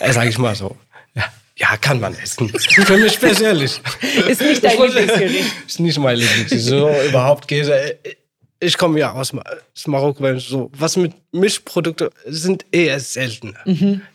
[0.00, 0.76] Äh, sag ich mal so.
[1.60, 2.48] Ja, kann man essen.
[2.48, 3.80] Für mich persönlich.
[4.28, 5.52] Ist nicht dein Lieblingsgericht.
[5.66, 6.66] Ist nicht mein Lieblingsgericht.
[6.66, 7.98] So überhaupt Käse.
[8.62, 9.42] Ich komme ja aus, Ma-
[9.74, 10.22] aus Marokko.
[10.22, 13.54] weil So, was mit Mischprodukten sind eher selten.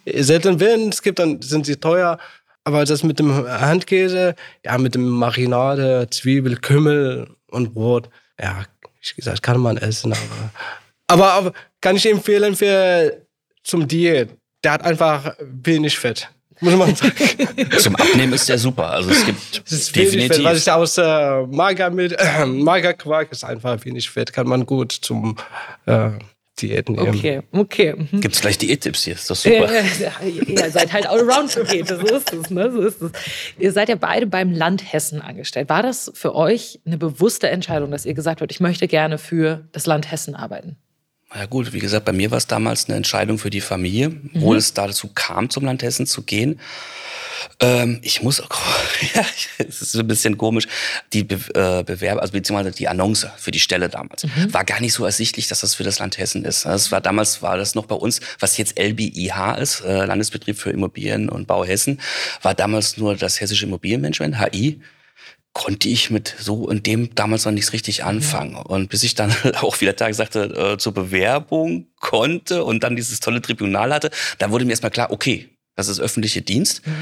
[0.05, 2.17] Selten werden, es gibt, dann sind sie teuer.
[2.63, 8.10] Aber das mit dem Handkäse, ja, mit dem Marinade, Zwiebel, Kümmel und Brot,
[8.41, 8.63] ja,
[9.01, 10.13] ich gesagt, kann man essen.
[10.13, 10.51] Aber,
[11.08, 13.21] aber, aber kann ich empfehlen für
[13.63, 14.29] zum Diät.
[14.63, 16.27] Der hat einfach wenig Fett.
[16.61, 17.13] Muss man sagen.
[17.77, 18.89] Zum Abnehmen ist der super.
[18.91, 20.35] Also es gibt Das ist wenig definitiv.
[20.37, 24.91] Fett, was ich aus äh, Magermilch, äh, Magerquark ist einfach wenig Fett, kann man gut
[24.91, 25.35] zum
[25.85, 26.09] äh,
[26.59, 27.09] Diät nehmen.
[27.09, 27.95] Okay, okay.
[28.11, 28.21] Mhm.
[28.21, 29.83] Gibt's gleich Diättipps hier, ist Ja, super.
[30.47, 32.71] ihr seid halt Allround-Pakete, so ist es, ne?
[32.71, 33.11] So ist es.
[33.59, 35.67] Ihr seid ja beide beim Land Hessen angestellt.
[35.67, 39.67] War das für euch eine bewusste Entscheidung, dass ihr gesagt habt, ich möchte gerne für
[39.73, 40.77] das Land Hessen arbeiten?
[41.36, 44.29] Ja gut, wie gesagt, bei mir war es damals eine Entscheidung für die Familie, mhm.
[44.33, 46.59] wo es dazu kam, zum Land Hessen zu gehen.
[47.59, 48.39] Ähm, ich muss,
[49.13, 49.25] ja,
[49.57, 50.67] es ist ein bisschen komisch,
[51.13, 54.53] die Be äh, Bewerber, also beziehungsweise die Annonce für die Stelle damals, mhm.
[54.53, 56.65] war gar nicht so ersichtlich, dass das für das Land Hessen ist.
[56.65, 60.71] Das war damals war das noch bei uns, was jetzt LBIH ist, äh, Landesbetrieb für
[60.71, 61.99] Immobilien und Bau Hessen,
[62.41, 64.79] war damals nur das Hessische Immobilienmanagement, HI
[65.56, 68.58] konnte ich mit so in dem damals noch nichts richtig anfangen.
[68.58, 73.22] Und bis ich dann auch wieder Tag sagte, äh, zur Bewerbung konnte und dann dieses
[73.22, 76.86] tolle Tribunal hatte, da wurde mir erstmal klar, okay, das ist öffentliche Dienst.
[76.86, 76.93] Mhm.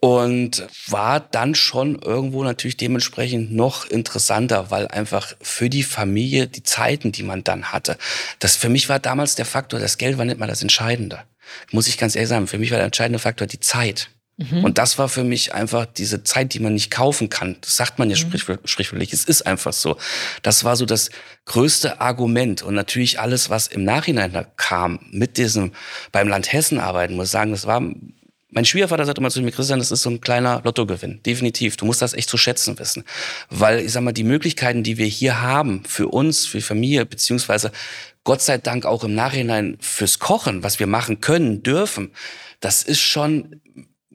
[0.00, 6.62] Und war dann schon irgendwo natürlich dementsprechend noch interessanter, weil einfach für die Familie die
[6.62, 7.98] Zeiten, die man dann hatte,
[8.38, 11.24] das für mich war damals der Faktor, das Geld war nicht mal das Entscheidende.
[11.72, 14.10] Muss ich ganz ehrlich sagen, für mich war der entscheidende Faktor die Zeit.
[14.38, 14.64] Mhm.
[14.64, 17.56] Und das war für mich einfach diese Zeit, die man nicht kaufen kann.
[17.60, 18.38] Das sagt man ja mhm.
[18.64, 19.12] sprichwörtlich.
[19.12, 19.96] Es ist einfach so.
[20.42, 21.10] Das war so das
[21.44, 22.62] größte Argument.
[22.62, 25.72] Und natürlich alles, was im Nachhinein kam, mit diesem
[26.12, 27.82] beim Land Hessen arbeiten, muss ich sagen, das war
[28.50, 31.22] mein Schwiegervater sagt immer zu mir, Christian, das ist so ein kleiner Lottogewinn.
[31.22, 31.76] Definitiv.
[31.76, 33.04] Du musst das echt zu schätzen wissen.
[33.50, 37.72] Weil, ich sag mal, die Möglichkeiten, die wir hier haben, für uns, für Familie, beziehungsweise
[38.24, 42.12] Gott sei Dank auch im Nachhinein fürs Kochen, was wir machen können, dürfen,
[42.60, 43.60] das ist schon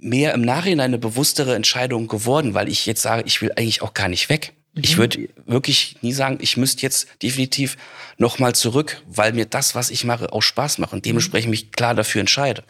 [0.04, 3.94] mehr im Nachhinein eine bewusstere Entscheidung geworden, weil ich jetzt sage, ich will eigentlich auch
[3.94, 4.54] gar nicht weg.
[4.74, 4.82] Mhm.
[4.84, 7.78] Ich würde wirklich nie sagen, ich müsste jetzt definitiv
[8.18, 11.96] nochmal zurück, weil mir das, was ich mache, auch Spaß macht und dementsprechend mich klar
[11.96, 12.64] dafür entscheide.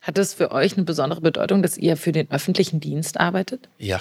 [0.00, 3.68] Hat es für euch eine besondere Bedeutung, dass ihr für den öffentlichen Dienst arbeitet?
[3.78, 4.00] Ja,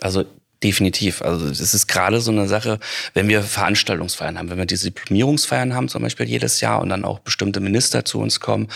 [0.00, 0.26] also
[0.64, 1.22] Definitiv.
[1.22, 2.80] Also es ist gerade so eine Sache,
[3.14, 7.04] wenn wir Veranstaltungsfeiern haben, wenn wir diese Diplomierungsfeiern haben, zum Beispiel jedes Jahr und dann
[7.04, 8.66] auch bestimmte Minister zu uns kommen,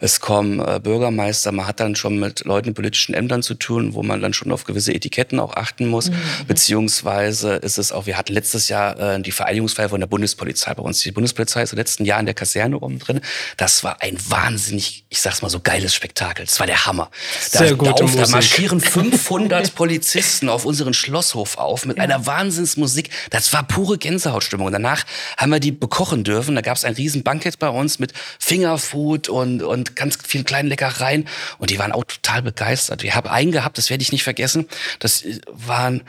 [0.00, 3.94] es kommen äh, Bürgermeister, man hat dann schon mit Leuten in politischen Ämtern zu tun,
[3.94, 6.10] wo man dann schon auf gewisse Etiketten auch achten muss.
[6.10, 6.16] Mhm.
[6.46, 10.82] Beziehungsweise ist es auch, wir hatten letztes Jahr äh, die Vereidigungsfeier von der Bundespolizei bei
[10.82, 11.00] uns.
[11.00, 13.22] Die Bundespolizei ist im letzten Jahr in der Kaserne oben drin.
[13.56, 16.44] Das war ein wahnsinnig, ich sag's mal so, geiles Spektakel.
[16.44, 17.10] Das war der Hammer.
[17.52, 17.98] Da, Sehr gut.
[17.98, 22.04] Da, da marschieren 500 Polizisten auf unseren Schloss Schlosshof auf mit ja.
[22.04, 23.10] einer Wahnsinnsmusik.
[23.30, 24.66] Das war pure Gänsehautstimmung.
[24.66, 25.04] Und danach
[25.36, 26.54] haben wir die bekochen dürfen.
[26.54, 30.68] Da gab es ein riesen Bankett bei uns mit Fingerfood und, und ganz vielen kleinen
[30.68, 31.28] Leckereien.
[31.58, 33.02] Und die waren auch total begeistert.
[33.02, 34.68] Wir haben einen gehabt, das werde ich nicht vergessen.
[34.98, 36.02] Das waren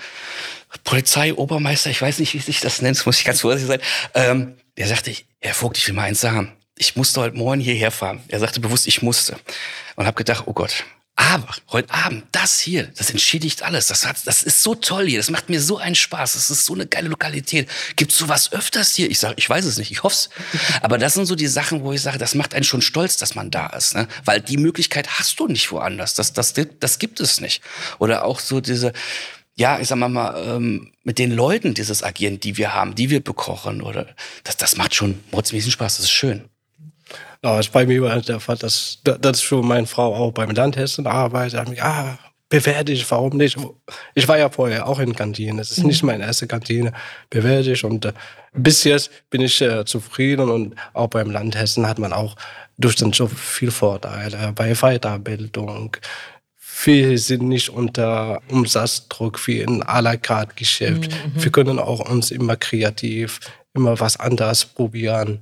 [0.83, 3.81] Polizeiobermeister, ich weiß nicht, wie sich das nennt, muss ich ganz vorsichtig sein.
[4.13, 6.53] Ähm, der sagte, Herr Vogt, ich will mal eins sagen.
[6.77, 8.23] Ich musste heute Morgen hierher fahren.
[8.29, 9.37] Er sagte bewusst, ich musste.
[9.95, 10.85] Und habe gedacht, oh Gott,
[11.29, 13.87] aber heute Abend, das hier, das entschädigt alles.
[13.87, 15.19] Das, hat, das ist so toll hier.
[15.19, 16.33] Das macht mir so einen Spaß.
[16.33, 17.69] Das ist so eine geile Lokalität.
[17.95, 19.09] Gibt's sowas öfters hier?
[19.09, 20.29] Ich sage, ich weiß es nicht, ich hoff's.
[20.81, 23.35] Aber das sind so die Sachen, wo ich sage, das macht einen schon stolz, dass
[23.35, 23.93] man da ist.
[23.93, 24.07] Ne?
[24.25, 26.15] Weil die Möglichkeit hast du nicht woanders.
[26.15, 27.61] Das, das, das gibt es nicht.
[27.99, 28.91] Oder auch so diese,
[29.55, 33.11] ja, ich sag mal, mal ähm, mit den Leuten dieses Agieren, die wir haben, die
[33.11, 34.07] wir bekochen, oder
[34.43, 35.97] das, das macht schon mordsmäßig Spaß.
[35.97, 36.49] Das ist schön.
[37.43, 41.07] Ja, ist bei mir war der Fall, dass, dass schon meine Frau auch beim Landhessen
[41.07, 41.69] arbeitet.
[41.69, 42.19] Mich, ah,
[42.49, 43.57] bewerte ich, warum nicht?
[44.13, 45.57] Ich war ja vorher auch in Kantine.
[45.57, 45.87] Das ist mhm.
[45.87, 46.93] nicht meine erste Kantine.
[47.31, 48.13] Bewerte ich und äh,
[48.53, 52.35] bis jetzt bin ich äh, zufrieden und auch beim Landhessen hat man auch
[52.77, 55.97] durch den Job viel Vorteile bei Weiterbildung.
[56.83, 61.11] Wir sind nicht unter Umsatzdruck wie in à la carte Geschäft.
[61.11, 61.43] Mhm.
[61.43, 63.39] Wir können auch uns immer kreativ,
[63.73, 65.39] immer was anderes probieren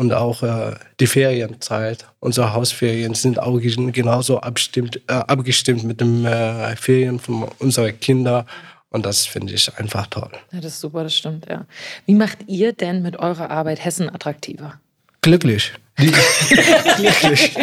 [0.00, 2.06] und auch äh, die Ferienzeit.
[2.20, 8.46] Unsere Hausferien sind auch genauso abstimmt, äh, abgestimmt mit den äh, Ferien von unseren Kindern.
[8.88, 10.30] Und das finde ich einfach toll.
[10.52, 11.66] Ja, das ist super, das stimmt, ja.
[12.06, 14.80] Wie macht ihr denn mit eurer Arbeit Hessen attraktiver?
[15.20, 15.70] Glücklich.
[15.96, 17.54] Glücklich.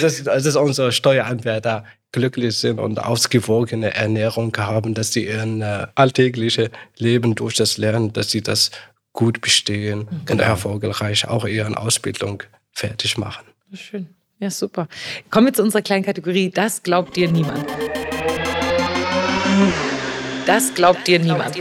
[0.00, 5.86] das, das ist unser Steueranwärter glücklich sind und ausgewogene Ernährung haben, dass sie ihr äh,
[5.94, 8.70] alltägliche Leben durch das Lernen, dass sie das
[9.12, 10.32] gut bestehen genau.
[10.32, 12.42] und erfolgreich auch ihre Ausbildung
[12.72, 13.44] fertig machen.
[13.74, 14.08] Schön.
[14.38, 14.88] Ja, super.
[15.30, 16.50] Kommen wir zu unserer kleinen Kategorie.
[16.50, 17.64] Das glaubt dir niemand.
[20.46, 21.56] Das glaubt dir niemand.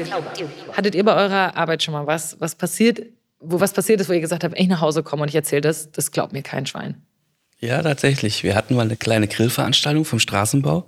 [0.74, 3.02] Hattet ihr bei eurer Arbeit schon mal was, was passiert,
[3.40, 5.62] wo was passiert ist, wo ihr gesagt habt, ich nach Hause komme und ich erzähle
[5.62, 7.02] das, das glaubt mir kein Schwein?
[7.60, 8.44] Ja, tatsächlich.
[8.44, 10.88] Wir hatten mal eine kleine Grillveranstaltung vom Straßenbau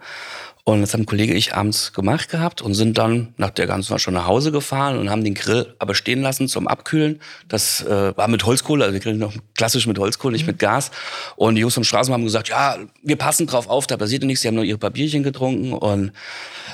[0.66, 3.90] und das haben ein Kollege ich abends gemacht gehabt und sind dann nach der ganzen
[3.90, 7.20] Zeit schon nach Hause gefahren und haben den Grill aber stehen lassen zum Abkühlen.
[7.50, 10.52] Das äh, war mit Holzkohle, also wir grillen noch klassisch mit Holzkohle, nicht mhm.
[10.52, 10.92] mit Gas.
[11.36, 14.42] Und die Jungs vom Straßen haben gesagt, ja, wir passen drauf auf, da passiert nichts.
[14.42, 16.14] Die haben nur ihre Papierchen getrunken und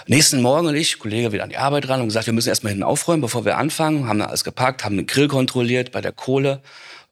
[0.05, 2.69] nächsten Morgen und ich, Kollege wieder an die Arbeit ran und gesagt, wir müssen erstmal
[2.69, 4.07] hinten aufräumen, bevor wir anfangen.
[4.07, 6.61] Haben alles gepackt, haben den Grill kontrolliert bei der Kohle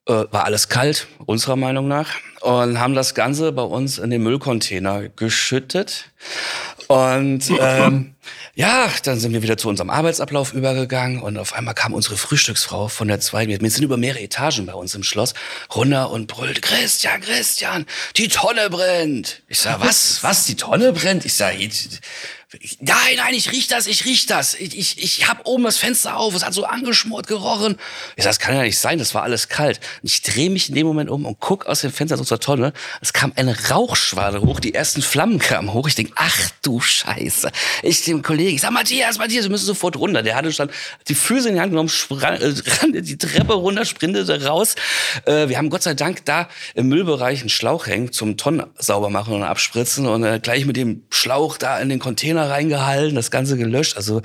[0.08, 2.10] äh, war alles kalt, unserer Meinung nach,
[2.42, 6.12] und haben das Ganze bei uns in den Müllcontainer geschüttet.
[6.88, 8.16] Und ähm,
[8.56, 12.88] ja, dann sind wir wieder zu unserem Arbeitsablauf übergegangen und auf einmal kam unsere Frühstücksfrau
[12.88, 15.34] von der zweiten, wir sind über mehrere Etagen bei uns im Schloss,
[15.76, 17.86] runter und brüllte, Christian, Christian,
[18.16, 19.44] die Tonne brennt.
[19.48, 21.26] Ich sag, was, was, die Tonne brennt?
[21.26, 21.54] Ich sag,
[22.80, 24.54] Nein, nein, ich riech das, ich riech das.
[24.54, 27.76] Ich, ich, ich hab oben das Fenster auf, es hat so angeschmort gerochen.
[28.16, 29.82] Ich sag, das kann ja nicht sein, das war alles kalt.
[30.02, 32.72] Und ich drehe mich in dem Moment um und guck aus dem Fenster unserer Tonne.
[33.02, 35.90] Es kam eine Rauchschwade hoch, die ersten Flammen kamen hoch.
[35.90, 37.52] Ich denk, ach du Scheiße.
[37.84, 40.24] Ich dem Kollegen, ich sag, Matthias, Matthias, wir müssen sofort runter.
[40.24, 40.70] Der hatte schon
[41.10, 44.76] die Füße in die Hand genommen, sprang, äh, rannte die Treppe runter, sprintete raus.
[45.26, 49.10] Äh, wir haben Gott sei Dank da im Müllbereich einen Schlauch hängen zum Tonnen sauber
[49.10, 53.16] machen und abspritzen und äh, gleich mit dem Schlauch da in den Container Container reingehalten,
[53.16, 53.98] das Ganze gelöscht.
[53.98, 54.22] Also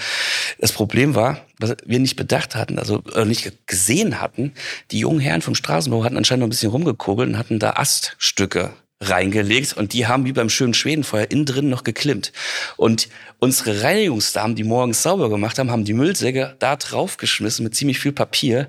[0.58, 4.52] das Problem war, was wir nicht bedacht hatten, also äh, nicht gesehen hatten,
[4.90, 8.70] die jungen Herren vom Straßenbau hatten anscheinend noch ein bisschen rumgekugelt und hatten da Aststücke
[9.00, 12.32] reingelegt und die haben wie beim schönen Schwedenfeuer innen drin noch geklimmt.
[12.76, 13.08] Und
[13.40, 18.12] unsere Reinigungsdamen, die morgens sauber gemacht haben, haben die Müllsäcke da draufgeschmissen mit ziemlich viel
[18.12, 18.68] Papier.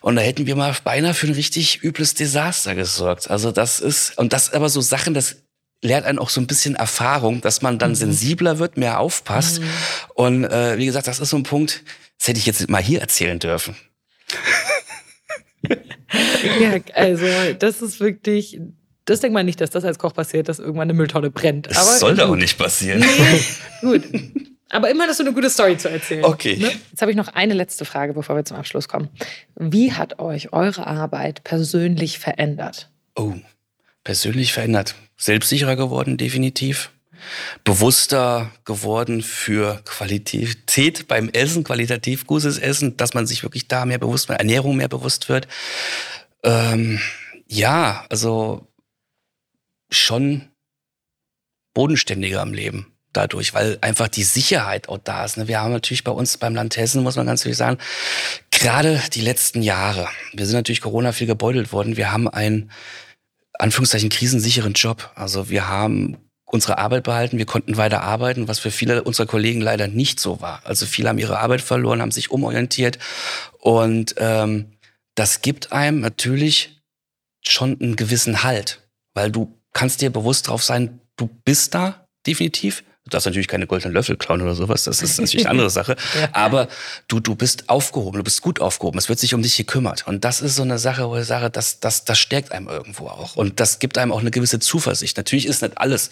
[0.00, 3.30] Und da hätten wir mal beinahe für ein richtig übles Desaster gesorgt.
[3.30, 5.36] Also das ist, und das aber so Sachen, das
[5.82, 7.96] lehrt einen auch so ein bisschen Erfahrung, dass man dann mhm.
[7.96, 9.60] sensibler wird, mehr aufpasst.
[9.60, 9.66] Mhm.
[10.14, 11.82] Und äh, wie gesagt, das ist so ein Punkt,
[12.18, 13.74] das hätte ich jetzt mal hier erzählen dürfen.
[16.60, 17.26] ja, also
[17.58, 18.60] das ist wirklich,
[19.06, 21.68] das denkt man nicht, dass das als Koch passiert, dass irgendwann eine Mülltonne brennt.
[21.68, 23.00] Das Aber soll doch nicht passieren.
[23.00, 23.40] Nee,
[23.80, 24.04] gut.
[24.72, 26.24] Aber immer hast du eine gute Story zu erzählen.
[26.24, 26.56] Okay.
[26.56, 26.70] Ne?
[26.90, 29.08] Jetzt habe ich noch eine letzte Frage, bevor wir zum Abschluss kommen.
[29.56, 32.88] Wie hat euch eure Arbeit persönlich verändert?
[33.16, 33.34] Oh,
[34.10, 36.90] persönlich verändert selbstsicherer geworden, definitiv.
[37.62, 43.98] Bewusster geworden für Qualität beim Essen, qualitativ gutes Essen, dass man sich wirklich da mehr
[43.98, 45.46] bewusst, Ernährung mehr bewusst wird.
[46.42, 46.98] Ähm,
[47.46, 48.66] ja, also
[49.92, 50.48] schon
[51.72, 55.36] bodenständiger am Leben dadurch, weil einfach die Sicherheit auch da ist.
[55.36, 55.46] Ne?
[55.46, 57.78] Wir haben natürlich bei uns beim Land Hessen, muss man ganz ehrlich sagen,
[58.50, 62.72] gerade die letzten Jahre, wir sind natürlich Corona viel gebeutelt worden, wir haben ein
[63.60, 65.10] Anführungszeichen krisensicheren Job.
[65.14, 69.60] Also wir haben unsere Arbeit behalten, wir konnten weiter arbeiten, was für viele unserer Kollegen
[69.60, 70.62] leider nicht so war.
[70.64, 72.98] Also viele haben ihre Arbeit verloren, haben sich umorientiert
[73.58, 74.72] und ähm,
[75.14, 76.82] das gibt einem natürlich
[77.42, 78.80] schon einen gewissen Halt,
[79.14, 83.66] weil du kannst dir bewusst drauf sein, du bist da definitiv, Du darfst natürlich keine
[83.66, 85.96] goldenen Löffel klauen oder sowas, das ist natürlich eine andere Sache.
[86.20, 86.28] ja.
[86.32, 86.68] Aber
[87.08, 90.06] du, du bist aufgehoben, du bist gut aufgehoben, es wird sich um dich gekümmert.
[90.06, 93.06] Und das ist so eine Sache, wo ich sage, das, das, das stärkt einem irgendwo
[93.06, 93.36] auch.
[93.36, 95.16] Und das gibt einem auch eine gewisse Zuversicht.
[95.16, 96.10] Natürlich ist nicht alles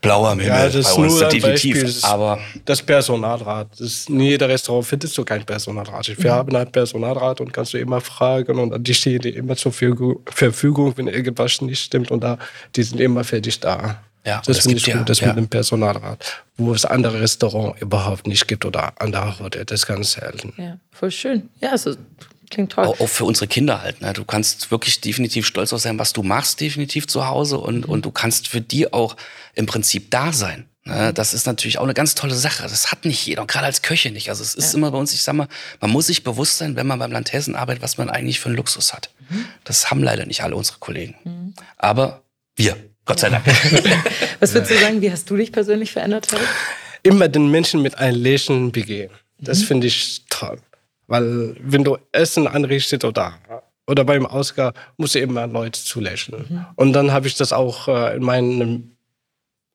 [0.00, 1.74] blauer Himmel ja, das ist bei uns, nur definitiv.
[1.74, 3.68] Beispiel, das, aber das Personalrat.
[3.72, 6.08] Das ist, in jeder Restaurant findest du kein Personalrat.
[6.08, 6.34] Wir mhm.
[6.34, 10.94] haben ein Personalrat und kannst du immer fragen und die stehen dir immer zur Verfügung,
[10.96, 12.38] wenn irgendwas nicht stimmt und da,
[12.76, 14.02] die sind immer für dich da.
[14.24, 15.28] Ja, das, finde ich ja, gut, das ja.
[15.28, 19.86] mit dem Personalrat, wo es andere Restaurants überhaupt nicht gibt oder andere Hotels, das ist
[19.86, 20.52] ganz selten.
[20.56, 21.48] Ja, voll schön.
[21.60, 21.96] Ja, also
[22.50, 22.84] klingt toll.
[22.84, 24.00] Auch, auch, für unsere Kinder halt.
[24.00, 24.12] Ne?
[24.12, 27.92] Du kannst wirklich definitiv stolz auf sein, was du machst, definitiv zu Hause und, mhm.
[27.92, 29.16] und du kannst für die auch
[29.54, 30.66] im Prinzip da sein.
[30.84, 31.08] Ne?
[31.08, 31.14] Mhm.
[31.14, 32.62] Das ist natürlich auch eine ganz tolle Sache.
[32.62, 34.28] Das hat nicht jeder, gerade als Köche nicht.
[34.28, 34.78] Also es ist ja.
[34.78, 35.48] immer bei uns, ich sag mal,
[35.80, 38.50] man muss sich bewusst sein, wenn man beim Land Hessen arbeitet, was man eigentlich für
[38.50, 39.10] einen Luxus hat.
[39.28, 39.46] Mhm.
[39.64, 41.16] Das haben leider nicht alle unsere Kollegen.
[41.24, 41.54] Mhm.
[41.76, 42.22] Aber
[42.54, 42.76] wir.
[43.04, 43.44] Gott sei Dank.
[44.40, 46.42] Was würdest du sagen, wie hast du dich persönlich verändert, Harry?
[47.02, 49.10] Immer den Menschen mit einem Lächeln begehen.
[49.38, 49.64] Das mhm.
[49.64, 50.58] finde ich toll.
[51.08, 53.34] Weil wenn du Essen anrichtest oder,
[53.86, 56.46] oder beim Ausgang, musst du immer Leute zulächeln.
[56.48, 56.66] Mhm.
[56.76, 58.96] Und dann habe ich das auch äh, in meinem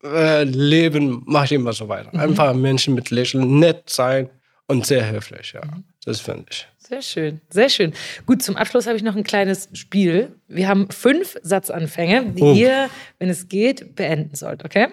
[0.04, 2.10] äh, Leben, mache ich immer so weiter.
[2.14, 2.20] Mhm.
[2.20, 4.30] Einfach Menschen mit Lächeln, nett sein
[4.68, 5.54] und sehr höflich.
[5.54, 5.66] Ja.
[5.66, 5.84] Mhm.
[6.06, 6.68] Das finde ich.
[6.88, 7.92] Sehr schön, sehr schön.
[8.26, 10.38] Gut, zum Abschluss habe ich noch ein kleines Spiel.
[10.48, 12.54] Wir haben fünf Satzanfänge, die oh.
[12.54, 14.88] ihr, wenn es geht, beenden sollt, okay?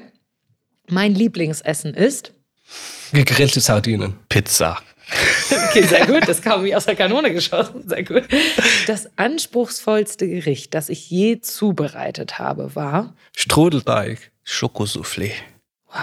[0.89, 2.33] Mein Lieblingsessen ist?
[3.13, 4.15] Gegrillte Sardinen.
[4.29, 4.79] Pizza.
[5.69, 6.27] Okay, sehr gut.
[6.27, 7.87] Das kam wie aus der Kanone geschossen.
[7.87, 8.25] Sehr gut.
[8.87, 13.15] Das anspruchsvollste Gericht, das ich je zubereitet habe, war?
[13.37, 14.31] Strudelteig.
[14.47, 15.33] Schokosoufflé.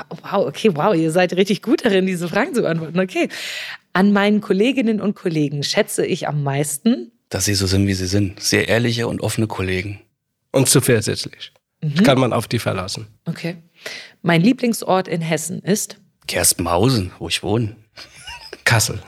[0.09, 2.99] Wow, okay, wow, ihr seid richtig gut darin, diese Fragen zu beantworten.
[2.99, 3.27] Okay.
[3.93, 8.07] An meinen Kolleginnen und Kollegen schätze ich am meisten, dass sie so sind, wie sie
[8.07, 8.39] sind.
[8.39, 10.01] Sehr ehrliche und offene Kollegen.
[10.51, 11.53] Und zuversichtlich.
[11.81, 12.03] Mhm.
[12.03, 13.07] Kann man auf die verlassen.
[13.25, 13.57] Okay.
[14.21, 15.97] Mein Lieblingsort in Hessen ist?
[16.27, 17.75] Gerstenmausen, wo ich wohne.
[18.65, 18.99] Kassel.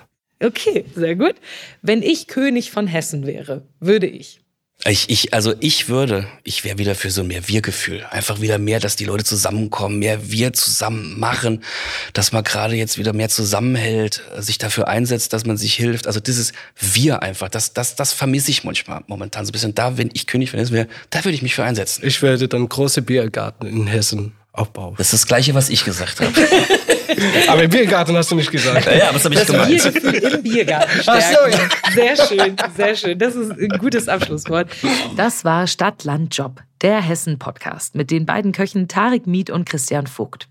[0.41, 1.35] Okay, sehr gut.
[1.81, 4.42] Wenn ich König von Hessen wäre, würde ich
[4.85, 8.05] ich, ich, also ich würde, ich wäre wieder für so mehr Wir-Gefühl.
[8.09, 11.63] Einfach wieder mehr, dass die Leute zusammenkommen, mehr wir zusammen machen,
[12.11, 16.05] dass man gerade jetzt wieder mehr zusammenhält, sich dafür einsetzt, dass man sich hilft.
[16.05, 19.73] Also dieses Wir einfach, das, das, das vermisse ich manchmal momentan so ein bisschen.
[19.75, 22.05] Da, wenn ich König wäre, da würde ich mich für einsetzen.
[22.05, 24.99] Ich werde dann große Biergarten in Hessen aufbaust.
[24.99, 26.31] Das ist das Gleiche, was ich gesagt habe.
[27.47, 28.85] aber im Biergarten hast du nicht gesagt.
[28.85, 29.69] Ja, ja was habe ich das gemeint?
[29.69, 31.69] Biergefühl im Biergarten Ach so, stärken.
[31.93, 33.19] Sehr schön, sehr schön.
[33.19, 34.69] Das ist ein gutes Abschlusswort.
[35.17, 40.07] Das war Stadt, Land, Job, der Hessen-Podcast mit den beiden Köchen Tarek Miet und Christian
[40.07, 40.47] Vogt.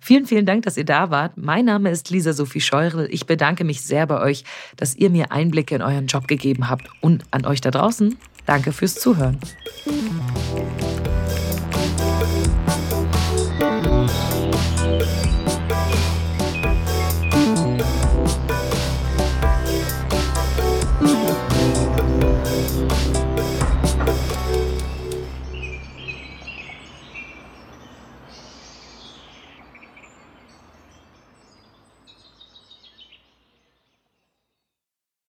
[0.00, 1.36] Vielen, vielen Dank, dass ihr da wart.
[1.36, 3.08] Mein Name ist Lisa Sophie Scheurel.
[3.10, 4.44] Ich bedanke mich sehr bei euch,
[4.76, 6.88] dass ihr mir Einblicke in euren Job gegeben habt.
[7.00, 9.38] Und an euch da draußen, danke fürs Zuhören.